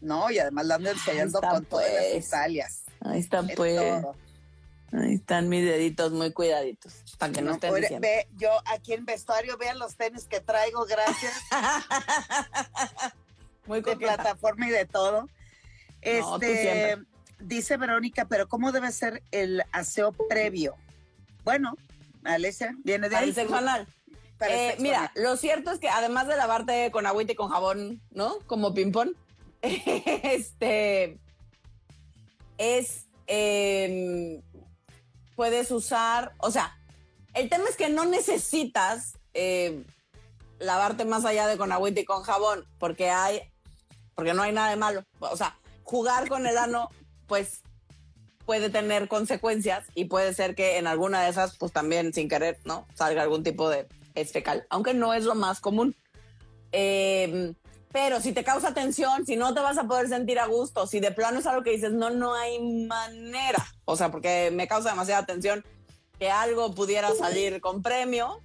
[0.00, 2.26] no, y además la ando enseñando con todas las pues.
[2.26, 2.82] Italias.
[3.00, 3.76] Ahí están, Es pues.
[3.76, 4.14] todo.
[4.92, 6.92] Ahí están mis deditos muy cuidaditos.
[7.18, 8.06] Para que no, No, estén diciendo.
[8.06, 11.32] ve, yo aquí en vestuario, vean los tenis que traigo, gracias,
[13.66, 15.22] muy de plataforma y de todo.
[15.22, 15.28] No,
[16.02, 16.98] Este,
[17.38, 20.74] dice Verónica, pero ¿cómo debe ser el aseo previo?
[21.44, 21.76] Bueno,
[22.24, 23.32] Alesia, viene de ahí.
[23.32, 28.02] Para Eh, mira, lo cierto es que además de lavarte con agüita y con jabón,
[28.10, 28.38] ¿no?
[28.46, 29.10] Como ping-pong,
[29.62, 31.18] este,
[32.58, 34.42] es, em,
[35.36, 36.76] puedes usar, o sea,
[37.34, 39.84] el tema es que no necesitas eh,
[40.58, 43.42] lavarte más allá de con agüita y con jabón, porque hay,
[44.14, 45.04] porque no hay nada de malo.
[45.20, 46.90] O sea, jugar con el ano,
[47.26, 47.62] pues
[48.44, 52.58] puede tener consecuencias y puede ser que en alguna de esas, pues también sin querer,
[52.64, 52.86] ¿no?
[52.94, 53.86] Salga algún tipo de
[54.24, 55.96] fecal, aunque no es lo más común.
[56.72, 57.54] Em,
[57.92, 61.00] pero si te causa tensión, si no te vas a poder sentir a gusto, si
[61.00, 64.90] de plano es algo que dices, no, no hay manera, o sea, porque me causa
[64.90, 65.64] demasiada tensión
[66.18, 68.40] que algo pudiera salir con premio,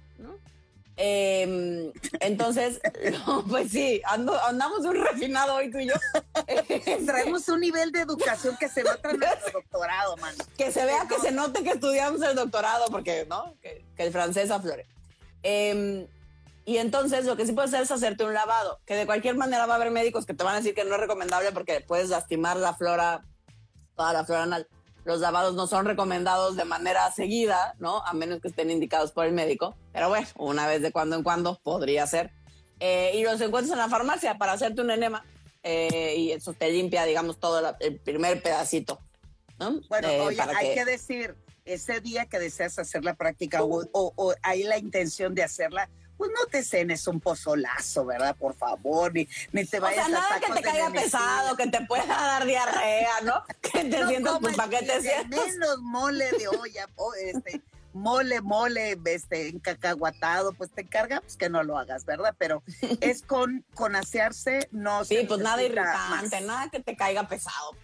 [1.00, 1.06] ¿no?
[1.06, 2.80] Em, entonces,
[3.48, 5.94] pues sí, andamos un refinado hoy tú y yo.
[7.06, 10.34] Traemos un nivel de educación que se nota en nuestro doctorado, man.
[10.58, 13.54] Que se vea, que se note que estudiamos el doctorado, porque, ¿no?
[13.62, 14.86] Que, el francés aflore.
[15.42, 16.06] Eh,
[16.64, 19.66] y entonces lo que sí puedes hacer es hacerte un lavado, que de cualquier manera
[19.66, 22.10] va a haber médicos que te van a decir que no es recomendable porque puedes
[22.10, 23.24] lastimar la flora,
[23.96, 24.68] toda la flora anal.
[25.04, 28.04] Los lavados no son recomendados de manera seguida, ¿no?
[28.04, 29.74] A menos que estén indicados por el médico.
[29.92, 32.30] Pero bueno, una vez de cuando en cuando podría ser.
[32.78, 35.24] Eh, y los encuentras en la farmacia para hacerte un enema.
[35.62, 39.00] Eh, y eso te limpia, digamos, todo el primer pedacito.
[39.58, 39.80] ¿no?
[39.88, 40.84] Bueno, eh, oye, hay que...
[40.84, 45.90] decir, ese día que deseas hacer la práctica o, o, hay la intención de hacerla,
[46.16, 48.36] pues no te cenes un pozolazo, ¿verdad?
[48.36, 51.86] Por favor, ni, ni te vayas o sea, nada que te caiga pesado, que te
[51.86, 53.42] pueda dar diarrea, ¿no?
[53.60, 55.46] Que te sientas, pues, ¿para qué te sientas?
[55.46, 56.88] Menos mole de olla,
[57.22, 62.34] este, mole, mole, este, encacahuatado, pues te encargamos pues, que no lo hagas, ¿verdad?
[62.38, 62.62] Pero
[63.00, 67.76] es con, con asearse, no Sí, pues nada irritante, nada que te caiga pesado.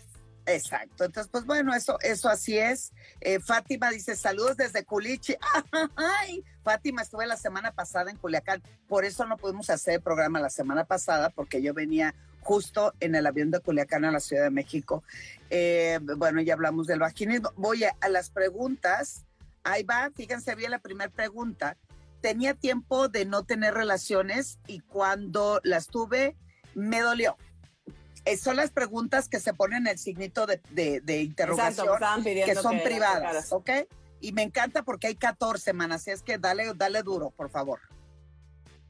[0.47, 1.05] Exacto.
[1.05, 2.92] Entonces, pues bueno, eso, eso así es.
[3.21, 5.35] Eh, Fátima dice, saludos desde Culichi.
[5.97, 8.62] Ay, Fátima, estuve la semana pasada en Culiacán.
[8.88, 13.16] Por eso no pudimos hacer el programa la semana pasada, porque yo venía justo en
[13.16, 15.03] el avión de Culiacán a la Ciudad de México.
[15.51, 17.53] Eh, bueno, ya hablamos del vaginismo.
[17.57, 19.25] Voy a, a las preguntas.
[19.66, 21.76] Ahí va, fíjense bien la primera pregunta.
[22.20, 26.37] Tenía tiempo de no tener relaciones y cuando las tuve,
[26.74, 27.37] me dolió
[28.26, 30.61] eh, son las preguntas que se ponen el signito de,
[31.22, 31.87] interrogación,
[32.24, 33.70] que son privadas, ¿ok?
[34.20, 37.79] Y me encanta porque hay 14 semanas, así es que dale, dale duro, por favor.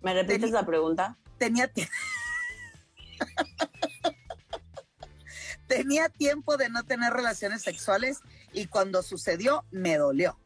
[0.01, 1.19] ¿Me repites la pregunta?
[1.37, 1.71] Tenía
[5.69, 8.21] Tenía tiempo de no tener relaciones sexuales
[8.55, 10.39] y cuando sucedió me dolió.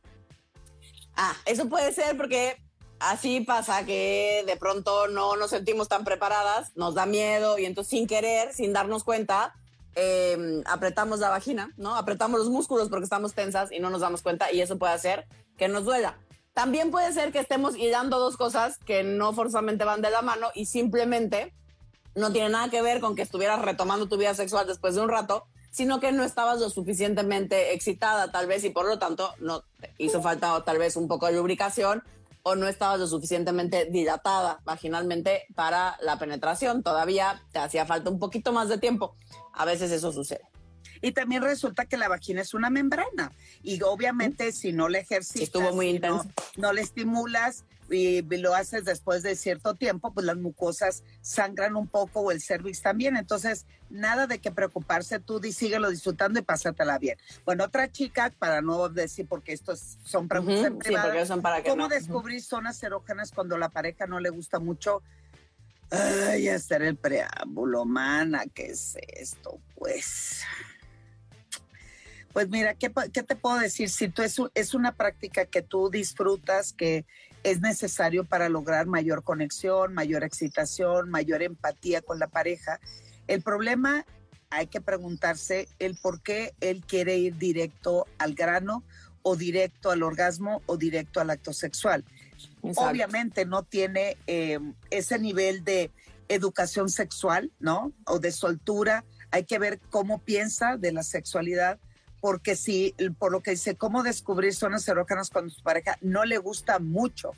[1.22, 2.56] Ah, eso puede ser porque
[2.98, 7.90] así pasa que de pronto no nos sentimos tan preparadas, nos da miedo y entonces
[7.90, 9.52] sin querer, sin darnos cuenta,
[9.94, 11.94] em, apretamos la vagina, ¿no?
[11.94, 15.26] Apretamos los músculos porque estamos tensas y no nos damos cuenta y eso puede hacer
[15.58, 16.18] que nos duela.
[16.54, 20.48] También puede ser que estemos hilando dos cosas que no forzosamente van de la mano
[20.54, 21.52] y simplemente
[22.14, 25.10] no tiene nada que ver con que estuvieras retomando tu vida sexual después de un
[25.10, 29.64] rato, sino que no estabas lo suficientemente excitada tal vez y por lo tanto no
[29.98, 32.02] hizo falta tal vez un poco de lubricación
[32.42, 36.82] o no estabas lo suficientemente dilatada vaginalmente para la penetración.
[36.82, 39.14] Todavía te hacía falta un poquito más de tiempo.
[39.52, 40.42] A veces eso sucede.
[41.02, 43.32] Y también resulta que la vagina es una membrana.
[43.62, 46.28] Y obviamente si no le ejercitas, estuvo muy intenso.
[46.56, 51.88] no le estimulas, y lo haces después de cierto tiempo, pues las mucosas sangran un
[51.88, 53.16] poco o el cervix también.
[53.16, 57.18] Entonces, nada de que preocuparse, tú síguelo disfrutando y pásatela bien.
[57.44, 60.72] Bueno, otra chica, para no decir porque estos son preguntas
[61.26, 65.02] son para ¿cómo descubrir zonas erógenas cuando la pareja no le gusta mucho?
[65.90, 69.58] Ay, hacer el preámbulo, mana, ¿qué es esto?
[69.74, 70.42] Pues...
[72.32, 73.90] Pues mira, ¿qué, ¿qué, te puedo decir?
[73.90, 77.04] Si tú es, es una práctica que tú disfrutas, que
[77.42, 82.80] es necesario para lograr mayor conexión, mayor excitación, mayor empatía con la pareja.
[83.26, 84.04] El problema
[84.50, 88.84] hay que preguntarse el por qué él quiere ir directo al grano
[89.22, 92.04] o directo al orgasmo o directo al acto sexual.
[92.62, 95.90] Obviamente no tiene em, ese nivel de
[96.28, 97.92] educación sexual, ¿no?
[98.06, 99.04] O de soltura.
[99.30, 101.78] Hay que ver cómo piensa de la sexualidad
[102.20, 106.38] porque si, por lo que dice, cómo descubrir zonas erógenas cuando su pareja no le
[106.38, 107.32] gusta mucho,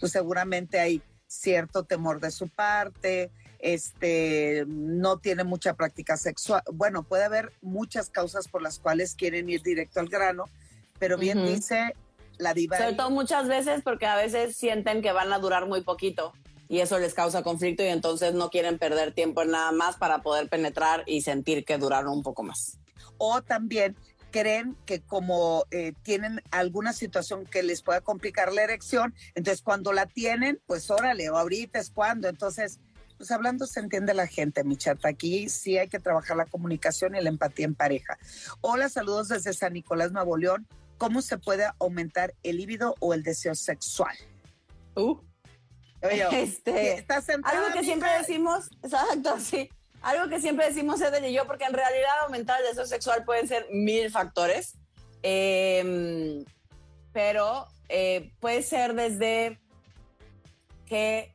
[0.00, 6.62] pues seguramente hay cierto temor de su parte, este, no tiene mucha práctica sexual.
[6.72, 10.44] Bueno, puede haber muchas causas por las cuales quieren ir directo al grano,
[10.98, 11.94] pero bien dice
[12.38, 12.76] la diva.
[12.76, 16.32] Sobre todo muchas veces porque a veces sienten que van a durar muy poquito
[16.68, 20.22] y eso les causa conflicto y entonces no quieren perder tiempo en nada más para
[20.22, 22.78] poder penetrar y sentir que duraron un poco más.
[23.18, 23.94] O también
[24.32, 29.92] creen que como eh, tienen alguna situación que les pueda complicar la erección, entonces cuando
[29.92, 32.80] la tienen, pues órale, o ahorita es cuando, entonces
[33.16, 34.98] pues hablando se entiende la gente, mi chat.
[35.06, 38.18] Aquí sí hay que trabajar la comunicación y la empatía en pareja.
[38.62, 40.66] Hola, saludos desde San Nicolás, Nuevo León.
[40.98, 44.16] ¿Cómo se puede aumentar el líbido o el deseo sexual?
[44.96, 45.20] Uh.
[46.02, 49.70] Oye, Este, ¿estás sentada, algo que siempre decimos, exacto, sí.
[50.02, 53.46] Algo que siempre decimos Edel y yo, porque en realidad aumentar el deseo sexual pueden
[53.48, 54.74] ser mil factores.
[55.22, 56.44] Eh,
[57.12, 59.60] pero eh, puede ser desde
[60.88, 61.34] que,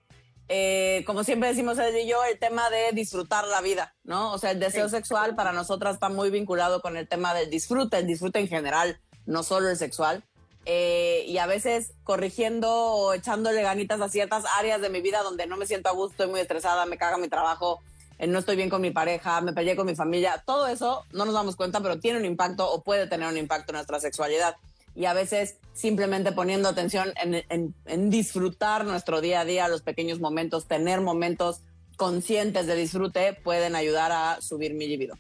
[0.49, 4.34] eh, como siempre decimos Edel y yo, el tema de disfrutar la vida, ¿no?
[4.34, 4.95] O sea, el deseo Sí.
[4.95, 8.99] sexual para nosotras está muy vinculado con el tema del disfrute, el disfrute en general,
[9.25, 10.23] no solo el sexual.
[10.65, 15.47] Eh, y a veces corrigiendo o echándole ganitas a ciertas áreas de mi vida donde
[15.47, 17.82] no me siento a gusto, estoy muy estresada, me caga mi trabajo,
[18.25, 21.34] no estoy bien con mi pareja, me peleé con mi familia, todo eso no nos
[21.34, 24.56] damos cuenta, pero tiene un impacto o puede tener un impacto en nuestra sexualidad.
[24.95, 27.45] Y a veces simplemente poniendo atención en,
[27.86, 31.62] en- disfrutar nuestro día a día, los pequeños momentos, tener momentos
[31.97, 35.15] conscientes de disfrute, pueden ayudar a subir mi libido.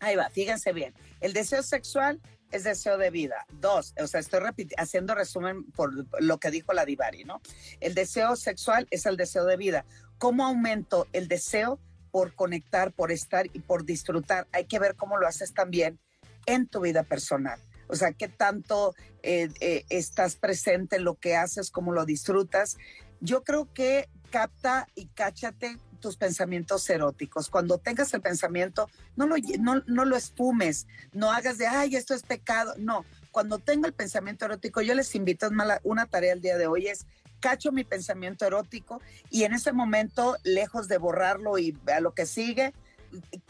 [0.00, 0.92] Ahí va, fíjense bien.
[1.20, 3.46] El deseo sexual es deseo de vida.
[3.60, 4.40] Dos, o sea, estoy
[4.76, 7.40] haciendo resumen por lo que dijo la Divari, ¿no?
[7.80, 9.84] El deseo sexual es el deseo de vida.
[10.18, 11.78] ¿Cómo aumento el deseo
[12.18, 14.48] por conectar, por estar y por disfrutar?
[14.50, 16.00] Hay que ver cómo lo haces también
[16.46, 17.60] en tu vida personal.
[17.86, 22.76] O sea, qué tanto eh, eh, estás presente en lo que haces, cómo lo disfrutas.
[23.20, 27.50] Yo creo que capta y cáchate tus pensamientos eróticos.
[27.50, 32.14] Cuando tengas el pensamiento, no lo, no, no lo espumes, no hagas de, ay, esto
[32.14, 32.74] es pecado.
[32.78, 35.48] No, cuando tenga el pensamiento erótico, yo les invito,
[35.84, 37.06] una tarea el día de hoy es,
[37.40, 42.26] cacho mi pensamiento erótico y en ese momento, lejos de borrarlo y a lo que
[42.26, 42.72] sigue,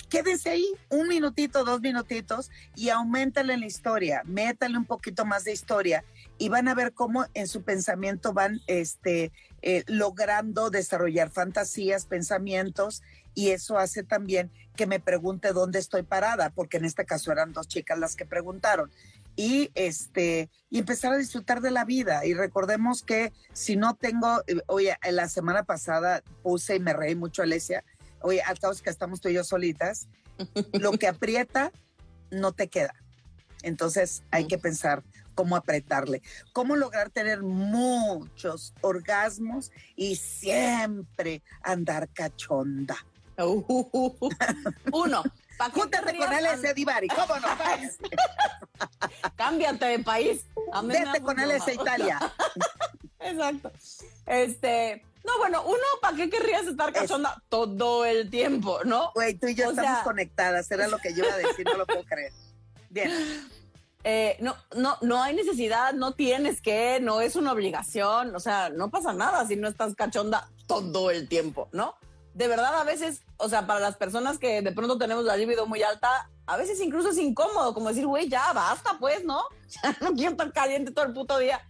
[0.09, 5.53] quédense ahí un minutito, dos minutitos y aumentale la historia, métale un poquito más de
[5.53, 6.05] historia
[6.39, 13.03] y van a ver cómo en su pensamiento van este, eh, logrando desarrollar fantasías, pensamientos
[13.35, 17.53] y eso hace también que me pregunte dónde estoy parada, porque en este caso eran
[17.53, 18.91] dos chicas las que preguntaron.
[19.41, 22.27] Y este y empezar a disfrutar de la vida.
[22.27, 27.15] Y recordemos que si no tengo eh, oye la semana pasada puse y me reí
[27.15, 27.85] mucho Alesia
[28.23, 30.09] oye al es que estamos tú y yo solitas
[30.73, 31.73] lo que aprieta
[32.31, 32.95] no te queda.
[33.63, 35.03] Entonces hay que pensar
[35.35, 36.23] cómo apretarle,
[36.53, 42.97] cómo lograr tener muchos orgasmos y siempre andar cachonda.
[44.93, 45.23] Uno,
[45.59, 47.49] ¿pa' qué Júntate querrías con él ese Divari, ¿cómo no?
[49.37, 50.45] Cámbiate de país.
[50.85, 51.75] Vete con él ese.
[51.75, 52.19] Italia.
[53.21, 53.71] Exacto.
[54.27, 59.11] Este, no, bueno, uno, ¿para qué querrías estar cachonda todo el tiempo, no?
[59.15, 61.65] Güey, tú y yo O estamos sea- conectadas, era lo que yo iba a decir,
[61.67, 62.33] no lo puedo creer.
[62.91, 63.11] Bien,
[64.05, 68.71] Eh, no, no, no hay necesidad, no tienes que, no es una obligación, o sea,
[68.71, 71.97] no pasa nada si no estás cachonda todo el tiempo, ¿no?
[72.39, 75.67] De verdad, a veces, o sea, para las personas que de pronto tenemos la libido
[75.67, 79.43] muy alta, a veces incluso es incómodo, como decir, güey, ya basta, pues, ¿no?
[79.83, 81.61] Ya no quiero estar caliente todo el puto día.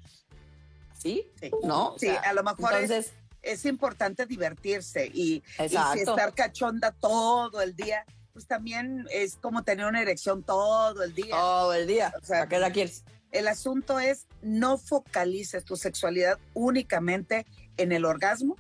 [0.99, 1.27] ¿Sí?
[1.41, 1.51] Sí.
[1.63, 1.95] ¿No?
[1.95, 6.93] O Sí, a lo mejor es- Entonces, es importante divertirse y, y si estar cachonda
[6.93, 8.05] todo el día,
[8.35, 11.35] pues también es como tener una erección todo el día.
[11.35, 12.13] todo el día.
[12.21, 13.05] O sea, ¿Para qué la quieres?
[13.31, 17.47] El asunto es no focalices tu sexualidad únicamente
[17.79, 18.57] en el orgasmo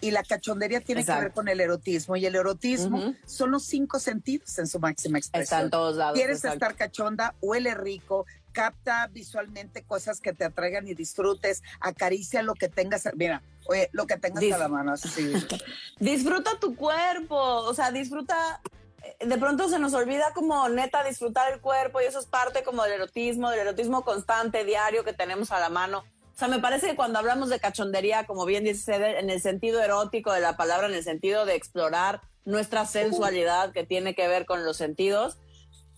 [0.00, 3.98] y la cachondería tiene que ver con el erotismo y el erotismo son los cinco
[3.98, 5.62] sentidos en su máxima expresión.
[5.62, 6.14] en todos lados.
[6.14, 6.54] Quieres exacto.
[6.66, 12.68] estar cachonda, huele rico, capta visualmente cosas que te atraigan y disfrutes, acaricia lo que
[12.68, 15.32] tengas, mira, oye, lo que tengas Dis- a la mano, así.
[16.00, 18.60] disfruta tu cuerpo, o sea, disfruta,
[19.02, 22.62] eh, de pronto se nos olvida como neta disfrutar el cuerpo y eso es parte
[22.62, 26.04] como del erotismo, del erotismo constante, diario que tenemos a la mano.
[26.38, 29.82] O sea, me parece que cuando hablamos de cachondería, como bien dice en el sentido
[29.82, 34.46] erótico de la palabra, en el sentido de explorar nuestra sensualidad que tiene que ver
[34.46, 35.36] con los sentidos,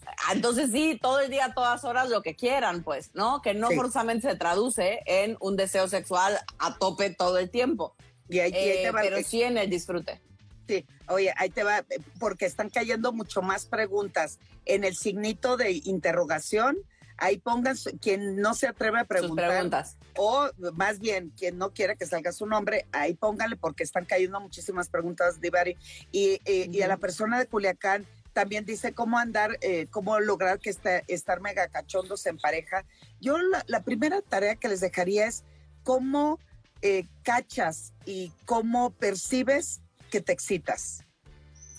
[0.07, 3.43] ah, entonces sí, todo el día, todas horas, lo que quieran, pues, ¿no?
[3.43, 3.75] Que no Sí.
[3.77, 7.95] forzosamente se traduce en un deseo sexual a tope todo el tiempo,
[8.31, 10.23] Y ahí, y ahí eh, te va, pero sí en el disfrute.
[10.67, 11.85] sí, oye, ahí te va, eh,
[12.19, 16.79] porque están cayendo mucho más preguntas en el signito de interrogación.
[17.23, 19.97] Ahí pongan su- quien no se atreve a preguntar preguntas.
[20.17, 24.41] o más bien quien no quiere que salga su nombre, ahí póngale porque están cayendo
[24.41, 25.77] muchísimas preguntas, Divari.
[26.11, 30.59] Y, y, y a la persona de Culiacán también dice cómo andar, eh, cómo lograr
[30.61, 32.85] que este, estar mega cachondos en pareja.
[33.21, 35.45] Yo la, la primera tarea que les dejaría es
[35.83, 36.39] cómo
[36.83, 41.05] eh, cachas y cómo percibes que te excitas.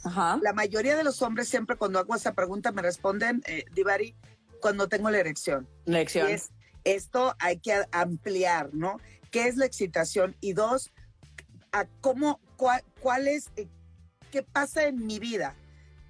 [0.03, 0.39] Ajá.
[0.41, 4.15] La mayoría de los hombres siempre cuando hago esa pregunta me responden, eh, Divari,
[4.61, 5.67] cuando tengo la erección.
[6.27, 6.51] Es,
[6.83, 8.97] esto hay que ampliar, ¿no?
[9.31, 10.35] ¿Qué es la excitación?
[10.39, 10.91] Y dos,
[11.71, 13.67] a cómo, cuál, cuál es, eh,
[14.31, 15.55] ¿qué pasa en mi vida?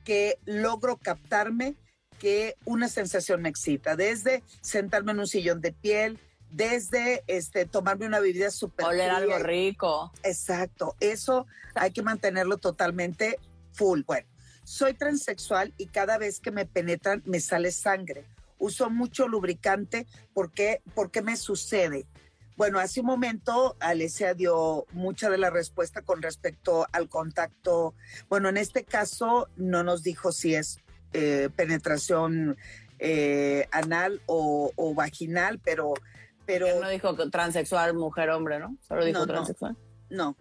[0.04, 1.76] Que logro captarme
[2.20, 6.20] que una sensación me excita, desde sentarme en un sillón de piel,
[6.52, 10.12] desde este tomarme una bebida súper Oler algo rico.
[10.24, 13.39] Exacto, eso hay que mantenerlo totalmente
[13.74, 14.02] full.
[14.06, 14.28] Bueno,
[14.64, 18.26] soy transexual y cada vez que me penetran me sale sangre.
[18.62, 22.05] Uso mucho lubricante porque porque me sucede.
[22.55, 27.95] Bueno, hace un momento Alesia dio mucha de la respuesta con respecto al contacto.
[28.30, 30.78] Bueno, en este caso no nos dijo si es
[31.14, 32.57] eh, penetración
[32.99, 35.93] eh, anal o, o vaginal, pero
[36.45, 38.78] pero no dijo transexual, mujer, hombre, ¿no?
[38.88, 39.76] Solo dijo transexual.
[40.09, 40.36] No,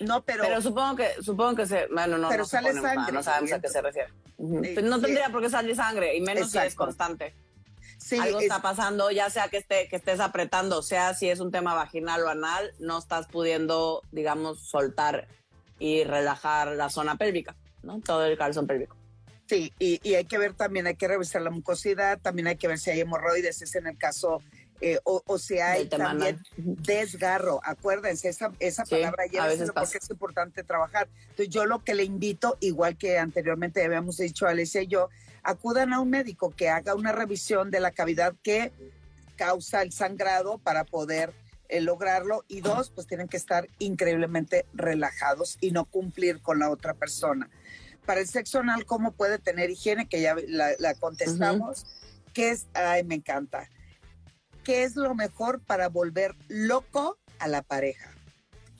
[0.00, 0.44] no, pero.
[0.44, 1.86] Pero supongo que, supongo que se.
[1.88, 3.12] Bueno, no, pero no sale sangre.
[3.12, 4.08] no sabemos a qué se refiere.
[4.36, 7.34] Pues no tendría por qué salir sangre, y menos si es constante.
[8.04, 11.50] Sí, Algo está pasando, ya sea que, esté, que estés apretando, sea si es un
[11.50, 15.26] tema vaginal o anal, no estás pudiendo, digamos, soltar
[15.78, 18.00] y relajar la zona pélvica, ¿no?
[18.00, 18.94] Todo el calzón pélvico.
[19.46, 22.68] Sí, y, y, hay que ver también, hay que revisar la mucosidad, también hay que
[22.68, 24.42] ver si hay hemorroides, es en el caso
[24.82, 27.58] eh, o, si hay también desgarro.
[27.64, 31.08] Acuérdense, esa, esa palabra ya porque es importante trabajar.
[31.22, 35.08] Entonces, yo lo que le invito, igual que anteriormente habíamos dicho Alicia y yo,
[35.44, 38.72] acudan a un médico que haga una revisión de la cavidad que
[39.36, 41.32] causa el sangrado para poder
[41.68, 42.44] eh, lograrlo.
[42.48, 47.48] Y dos, pues tienen que estar increíblemente relajados y no cumplir con la otra persona.
[48.06, 50.08] Para el sexo anal, ¿cómo puede tener higiene?
[50.08, 51.86] Que ya la, contestamos.
[52.32, 53.68] Que es, ay, me encanta
[54.64, 58.10] ¿qué es lo mejor para volver loco a la pareja?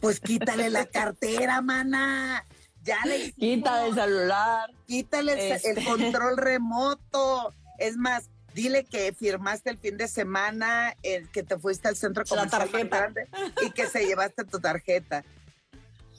[0.01, 2.45] Pues quítale la cartera, mana.
[2.85, 4.71] Ya le Quítale el celular.
[4.87, 5.85] Quítale el, este.
[5.85, 7.53] control remoto.
[7.79, 12.25] Es más, dile que firmaste el fin de semana, el que te fuiste al centro
[12.25, 13.29] comercial grande
[13.63, 15.25] y que se llevaste tu tarjeta.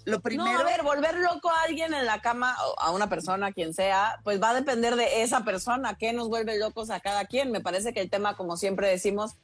[0.05, 0.51] Lo primero.
[0.51, 4.19] No, a ver, volver loco a alguien en la cama, a una persona, quien sea,
[4.23, 5.95] pues va a depender de esa persona.
[5.95, 7.51] ¿Qué nos vuelve locos a cada quien?
[7.51, 9.35] Me parece que el tema, como siempre decimos,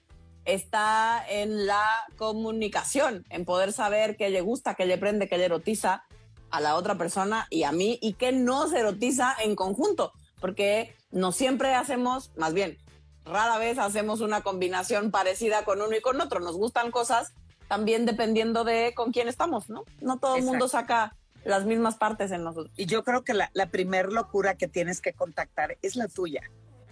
[0.46, 5.46] está en la comunicación, en poder saber qué le gusta, qué le prende, qué le
[5.46, 6.04] erotiza
[6.52, 10.96] a la otra persona y a mí y qué no se erotiza en conjunto, porque
[11.12, 12.78] no siempre hacemos, más bien,
[13.26, 16.40] rara vez hacemos una combinación parecida con uno y con otro.
[16.40, 17.34] Nos gustan cosas
[17.68, 19.84] también dependiendo de con quién estamos, ¿no?
[20.02, 22.74] No todo el mundo saca las mismas partes en nosotros.
[22.78, 26.42] Y yo creo que la, la primer locura que tienes que contactar es la tuya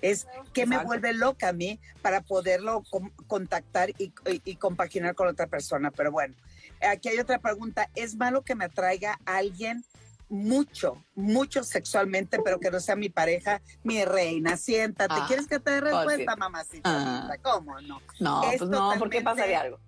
[0.01, 2.83] es que me vuelve loca a mí para poderlo
[3.27, 5.91] contactar y, compaginar con otra persona.
[5.91, 6.35] Pero bueno,
[6.81, 7.89] aquí hay otra pregunta.
[7.95, 9.83] ¿Es malo que me atraiga a alguien
[10.29, 14.57] mucho, mucho sexualmente, pero que no sea mi pareja, mi reina?
[14.57, 15.15] Siéntate.
[15.15, 16.81] Ah, ¿Quieres que te dé respuesta, mamacita?
[16.85, 17.37] Ah.
[17.41, 18.01] ¿Cómo no?
[18.19, 19.79] No, pues no, porque pasaría algo.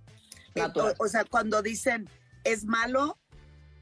[0.98, 2.10] o sea, cuando dicen
[2.44, 3.20] es malo,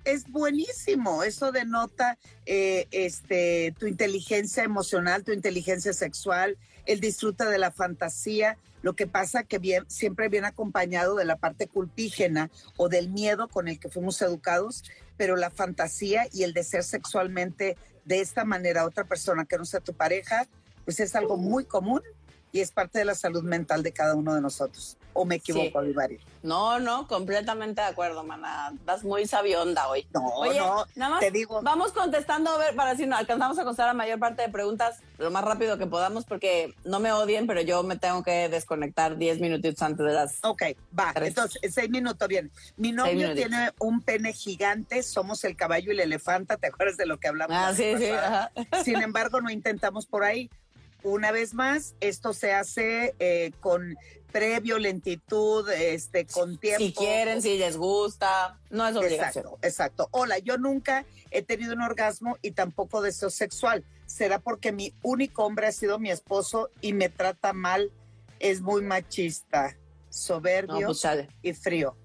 [0.05, 1.23] es buenísimo.
[1.23, 8.57] Eso denota eh, este, tu inteligencia emocional, tu inteligencia sexual, el disfrute de la fantasía.
[8.81, 13.47] Lo que pasa que bien, siempre viene acompañado de la parte culpígena o del miedo
[13.49, 14.83] con el que fuimos educados,
[15.17, 17.75] pero la fantasía y el de ser sexualmente
[18.05, 20.47] de esta manera a otra persona que no sea tu pareja,
[20.85, 22.01] pues es algo muy común
[22.51, 24.97] y es parte de la salud mental de cada uno de nosotros.
[25.19, 26.17] ¿O me equivoco, sí.
[26.43, 28.71] No, no, completamente de acuerdo, mana.
[28.85, 30.07] Das muy sabionda hoy.
[30.13, 31.61] No, no, nada más te digo.
[31.61, 35.01] Vamos contestando, a ver, para si no alcanzamos a contestar la mayor parte de preguntas
[35.17, 39.17] lo más rápido que podamos, porque no me odien, pero yo me tengo que desconectar
[39.17, 40.39] 10 minutitos antes de las.
[40.43, 40.63] Ok,
[40.97, 41.11] va.
[41.15, 42.49] Entonces, seis minutos, bien.
[42.77, 47.07] Mi novio tiene un pene gigante, somos el caballo y el elefanta, ¿te acuerdas de
[47.07, 47.57] lo que hablamos?
[47.59, 48.09] Ah, sí, sí.
[48.85, 50.49] Sin embargo, no intentamos por ahí.
[51.03, 53.97] Una vez más, esto se hace eh, con
[54.31, 56.83] previo, lentitud, este, con tiempo.
[56.83, 59.45] Si quieren, si les gusta, no es obligación.
[59.45, 60.09] Exacto, exacto.
[60.11, 63.83] Hola, yo nunca he tenido un orgasmo y tampoco deseo sexual.
[64.05, 67.91] ¿Será porque mi único hombre ha sido mi esposo y me trata mal?
[68.39, 69.77] Es muy machista,
[70.09, 71.05] soberbio pues
[71.41, 71.95] y frío.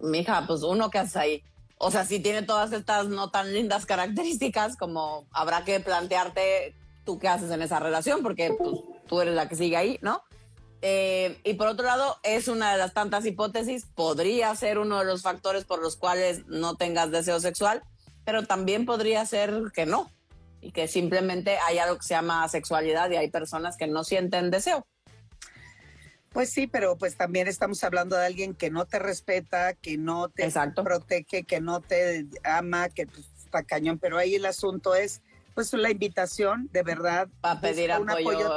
[0.00, 1.44] Mija, pues uno que hace ahí.
[1.76, 6.74] O sea, si tiene todas estas no tan lindas características, como habrá que plantearte
[7.08, 10.22] tú qué haces en esa relación, porque pues, tú eres la que sigue ahí, ¿no?
[10.82, 15.06] Eh, y por otro lado, es una de las tantas hipótesis, podría ser uno de
[15.06, 17.82] los factores por los cuales no tengas deseo sexual,
[18.26, 20.12] pero también podría ser que no,
[20.60, 24.50] y que simplemente hay algo que se llama sexualidad y hay personas que no sienten
[24.50, 24.86] deseo.
[26.28, 30.28] Pues sí, pero pues también estamos hablando de alguien que no te respeta, que no
[30.28, 30.52] te
[30.84, 35.22] protege, que no te ama, que pues, está cañón, pero ahí el asunto es
[35.58, 38.56] pues la invitación de verdad para pedir un apoyo,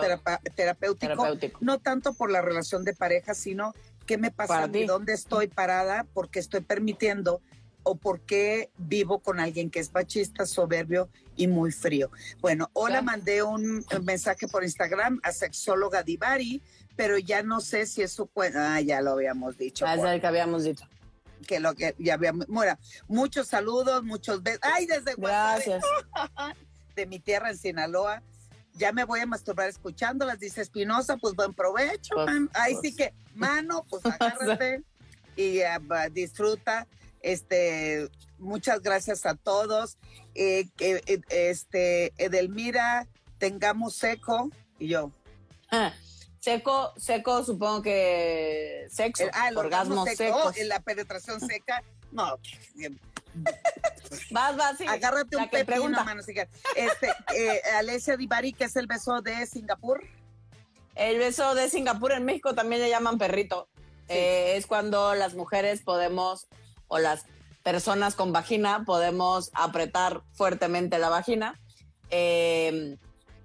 [0.56, 3.74] terapéutico, no tanto por la relación de pareja, sino
[4.06, 7.42] qué me pasa y dónde estoy parada, porque estoy permitiendo
[7.82, 12.12] o por qué vivo con alguien que es machista, soberbio y muy frío.
[12.40, 16.62] Bueno, hola, mandé un mensaje por Instagram a sexóloga Divari,
[16.96, 18.60] pero ya no sé si eso puede.
[18.60, 19.88] Ah, ya lo habíamos dicho.
[19.88, 20.86] Ah, es el que habíamos dicho.
[21.48, 22.46] que lo que ya habíamos.
[22.46, 22.78] Bueno,
[23.08, 24.62] muchos saludos, muchos besos.
[24.62, 25.84] Ay, desde Gracias.
[27.02, 28.22] de mi tierra en Sinaloa.
[28.74, 32.50] Ya me voy a masturbar escuchándolas, dice Espinosa, pues buen provecho, Pues, man.
[32.54, 32.82] Ahí pues.
[32.84, 34.84] sí que, mano, pues agárrate
[35.36, 35.80] y ah,
[36.12, 36.88] disfruta.
[37.22, 39.98] Este, muchas gracias a todos.
[40.36, 44.50] Eh, que, eh, este, Edelmira, tengamos seco.
[44.80, 45.12] Y yo,
[45.70, 45.94] Ah,
[46.40, 51.84] Seco, seco, supongo que sexo, el, ah, el orgasmo seco, oh, la penetración seca.
[52.12, 52.38] No,
[54.32, 54.86] Vas, vas, sí.
[54.88, 56.04] agárrate un pepino, pregunta.
[56.04, 56.22] mano.
[56.22, 56.34] si.
[56.76, 60.02] Este, eh, Alessia Divari, que es el beso de Singapur.
[60.96, 63.70] El beso de Singapur en México también le llaman perrito.
[63.76, 63.84] Sí.
[64.10, 66.48] Eh, es cuando las mujeres podemos,
[66.88, 67.26] o las
[67.64, 71.60] personas con vagina, podemos apretar fuertemente la vagina.
[72.10, 72.98] eh,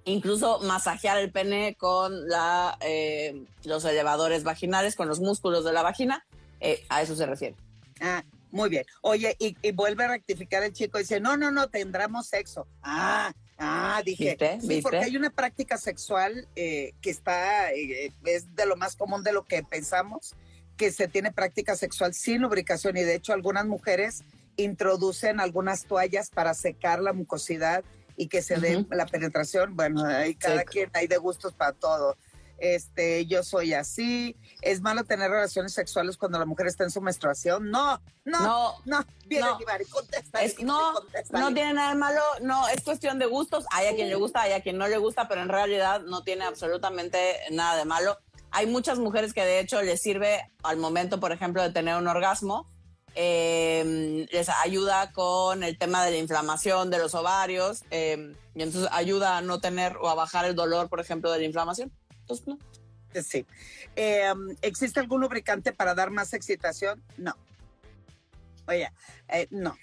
[0.05, 5.82] incluso masajear el pene con la, eh, los elevadores vaginales, con los músculos de la
[5.82, 6.24] vagina.
[6.61, 7.55] eh, a eso se refiere.
[8.01, 8.22] Ah,
[8.57, 8.84] muy bien.
[9.02, 10.98] Oye, y, y vuelve a rectificar el chico.
[10.98, 12.66] Dice, no, no, no, tendremos sexo.
[12.82, 14.30] Ah, ah, dije.
[14.30, 14.61] ¿Viste?
[14.61, 14.82] Sí, ¿Viste?
[14.82, 19.32] porque hay una práctica sexual eh, que está, eh, es de lo más común de
[19.32, 20.34] lo que pensamos,
[20.76, 24.24] que se tiene práctica sexual sin lubricación y de hecho algunas mujeres
[24.57, 27.84] introducen algunas toallas para secar la mucosidad
[28.16, 29.76] y que se dé la penetración.
[29.76, 30.66] Bueno, hay cada Sí.
[30.66, 32.16] quien, hay de gustos para todo.
[32.59, 34.36] Este, yo soy así.
[34.62, 37.70] ¿Es malo tener relaciones sexuales cuando la mujer está en su menstruación?
[37.70, 38.78] No, no, no.
[38.84, 39.59] No, Viene no.
[39.90, 40.42] Contesta.
[40.42, 40.94] Es- no,
[41.30, 43.66] no tiene nada de malo, no, es cuestión de gustos.
[43.70, 46.22] Hay a quien le gusta, hay a quien no le gusta, pero en realidad no
[46.22, 47.18] tiene absolutamente
[47.50, 48.18] nada de malo.
[48.52, 52.09] Hay muchas mujeres que de hecho les sirve al momento, por ejemplo, de tener un
[52.09, 52.66] orgasmo,
[53.14, 58.90] eh, les ayuda con el tema de la inflamación de los ovarios, eh, y entonces
[58.92, 61.92] ayuda a no tener o a bajar el dolor, por ejemplo, de la inflamación.
[62.27, 62.59] Entonces, no.
[63.22, 63.47] Sí.
[63.95, 67.03] Eh, ¿Existe algún lubricante para dar más excitación?
[67.16, 67.37] No.
[68.66, 68.91] Oye,
[69.29, 69.79] eh, no.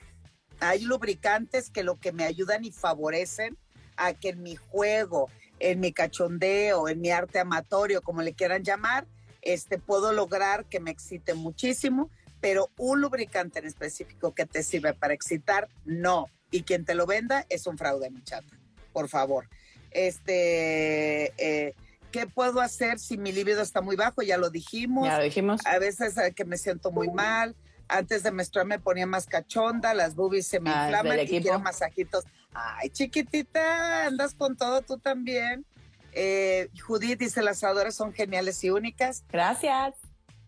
[0.60, 3.58] Hay lubricantes que lo que me ayudan y favorecen
[3.96, 5.30] a que en mi juego,
[5.60, 9.08] en mi cachondeo, en mi arte amatorio, como le quieran llamar,
[9.42, 12.10] este, puedo lograr que me excite muchísimo,
[12.42, 16.28] pero un lubricante en específico que te sirve para excitar, no.
[16.52, 18.56] Y quien te lo venda es un fraude, muchacha.
[18.92, 19.50] Por favor.
[19.92, 21.74] Este, eh,
[22.14, 24.22] ¿qué puedo hacer si mi libido está muy bajo?
[24.22, 25.06] Ya lo dijimos.
[25.08, 25.60] ya lo dijimos.
[25.66, 27.56] A veces eh, que me siento muy mal.
[27.90, 31.60] Antes de menstruar me ponía más cachonda, las boobies se me Ah, inflaman y quiero
[31.60, 32.24] masajitos.
[32.54, 35.66] Ay, chiquitita, andas con todo tú también.
[36.14, 39.24] Eh, Judith dice, las asadoras son geniales y únicas.
[39.30, 39.96] Gracias.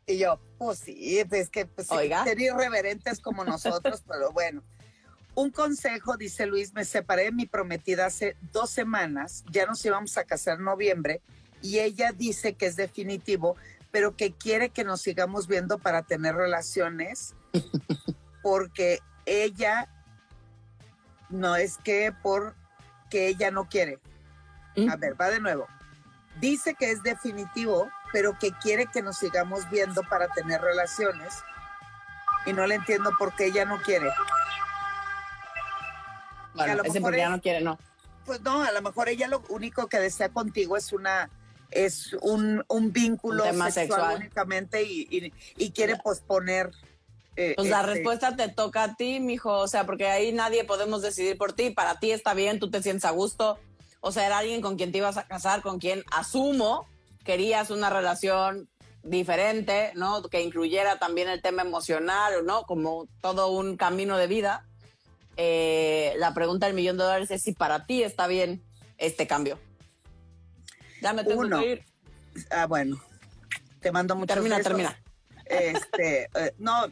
[0.05, 2.23] Y yo, pues sí, es que pues, Oiga.
[2.23, 4.61] ser irreverentes como nosotros, pero bueno.
[5.33, 10.15] Un consejo, dice Luis, me separé de mi prometida hace dos semanas, ya nos íbamos
[10.17, 11.21] a casar en noviembre,
[11.61, 13.55] y ella dice que es definitivo,
[13.91, 17.33] pero que quiere que nos sigamos viendo para tener relaciones,
[18.43, 19.87] porque ella,
[21.29, 23.99] no es que porque ella no quiere.
[24.75, 24.89] ¿Mm?
[24.89, 25.67] A ver, va de nuevo.
[26.39, 31.33] Dice que es definitivo, pero que quiere que nos sigamos viendo para tener relaciones.
[32.45, 34.09] Y no le entiendo por qué ella no quiere.
[36.53, 37.79] Bueno, a lo ese mejor porque es- no quiere, no.
[38.25, 41.29] Pues no, a lo mejor ella lo único que desea contigo es una
[41.75, 44.15] es un, un vínculo Un sexual, sexual.
[44.17, 46.71] únicamente y, y- y quiere posponer.
[47.35, 49.51] eh, Pues la este, respuesta te toca a ti, mijo.
[49.51, 51.69] O sea, porque ahí nadie podemos decidir por ti.
[51.71, 53.59] Para ti está bien, tú te sientes a gusto.
[53.99, 56.87] O sea, era alguien con quien te ibas a casar, con quien asumo
[57.23, 58.69] querías una relación
[59.03, 60.21] diferente, ¿no?
[60.23, 62.63] Que incluyera también el tema emocional, ¿no?
[62.63, 64.65] Como todo un camino de vida.
[65.37, 68.63] Eh, la pregunta del millón de dólares es si para ti está bien
[68.97, 69.59] este cambio.
[71.05, 71.59] Ya me tengo Uno.
[71.59, 71.85] que ir.
[72.49, 72.99] Ah, bueno.
[73.79, 74.71] Te mando muchos Termina, besos.
[74.71, 75.03] termina.
[75.45, 76.87] Este, eh, no,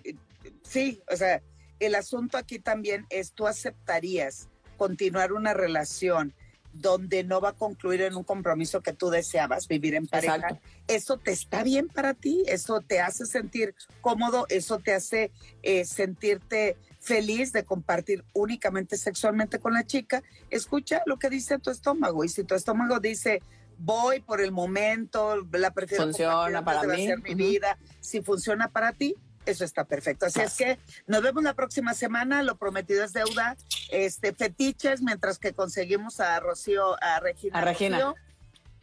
[0.61, 1.41] sí, o sea,
[1.79, 6.35] el asunto aquí también es, tú aceptarías continuar una relación
[6.73, 10.35] donde no va a concluir en un compromiso que tú deseabas, vivir en pareja.
[10.35, 10.59] Exacto.
[10.87, 12.43] ¿Eso te está bien para ti?
[12.47, 14.45] ¿Eso te hace sentir cómodo?
[14.49, 15.31] ¿Eso te hace
[15.63, 20.21] eh, sentirte feliz de compartir únicamente sexualmente con la chica?
[20.51, 23.41] Escucha lo que dice tu estómago y si tu estómago dice,
[23.83, 26.93] voy por el momento, la prefiero Funciona para mí.
[27.03, 27.37] hacer mi Ujú.
[27.37, 29.15] vida, si funciona para ti,
[29.45, 30.25] eso está perfecto.
[30.25, 32.43] Así es que nos vemos la próxima semana.
[32.43, 33.57] Lo prometido es deuda.
[33.89, 37.59] Este, fetiches, mientras que conseguimos a Rocío, a Regina.
[37.59, 37.99] A Regina.
[37.99, 38.15] Rocío.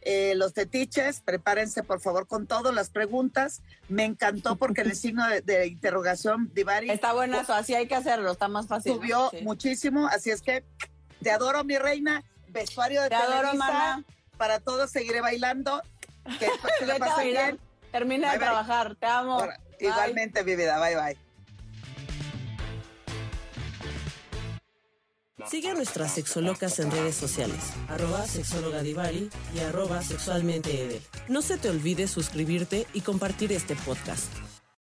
[0.03, 3.61] eh, los tetiches, prepárense por favor con todas las preguntas.
[3.89, 7.95] Me encantó porque el signo de, de interrogación, Divari, Está bueno eso, así hay que
[7.95, 8.93] hacerlo, está más fácil.
[8.93, 9.41] subió Sí.
[9.41, 10.07] muchísimo.
[10.07, 10.63] Así es que
[11.23, 12.23] te adoro, mi reina.
[12.49, 13.65] Vestuario de Te adoro, Televisa.
[13.65, 14.05] mana.
[14.41, 15.83] Para todos seguiré bailando.
[16.39, 16.47] Que,
[16.87, 17.59] la pasen bien.
[17.91, 18.47] Termina Bye, de bye.
[18.47, 19.33] trabajar, te amo.
[19.33, 20.79] Ahora, igualmente, mi vida.
[20.79, 21.17] Bye, bye.
[25.47, 31.03] Sigue a nuestras sexolocas en redes sociales, arroba sexóloga Divari y arroba sexualmente Edel.
[31.27, 34.33] No se te olvide suscribirte y compartir este podcast.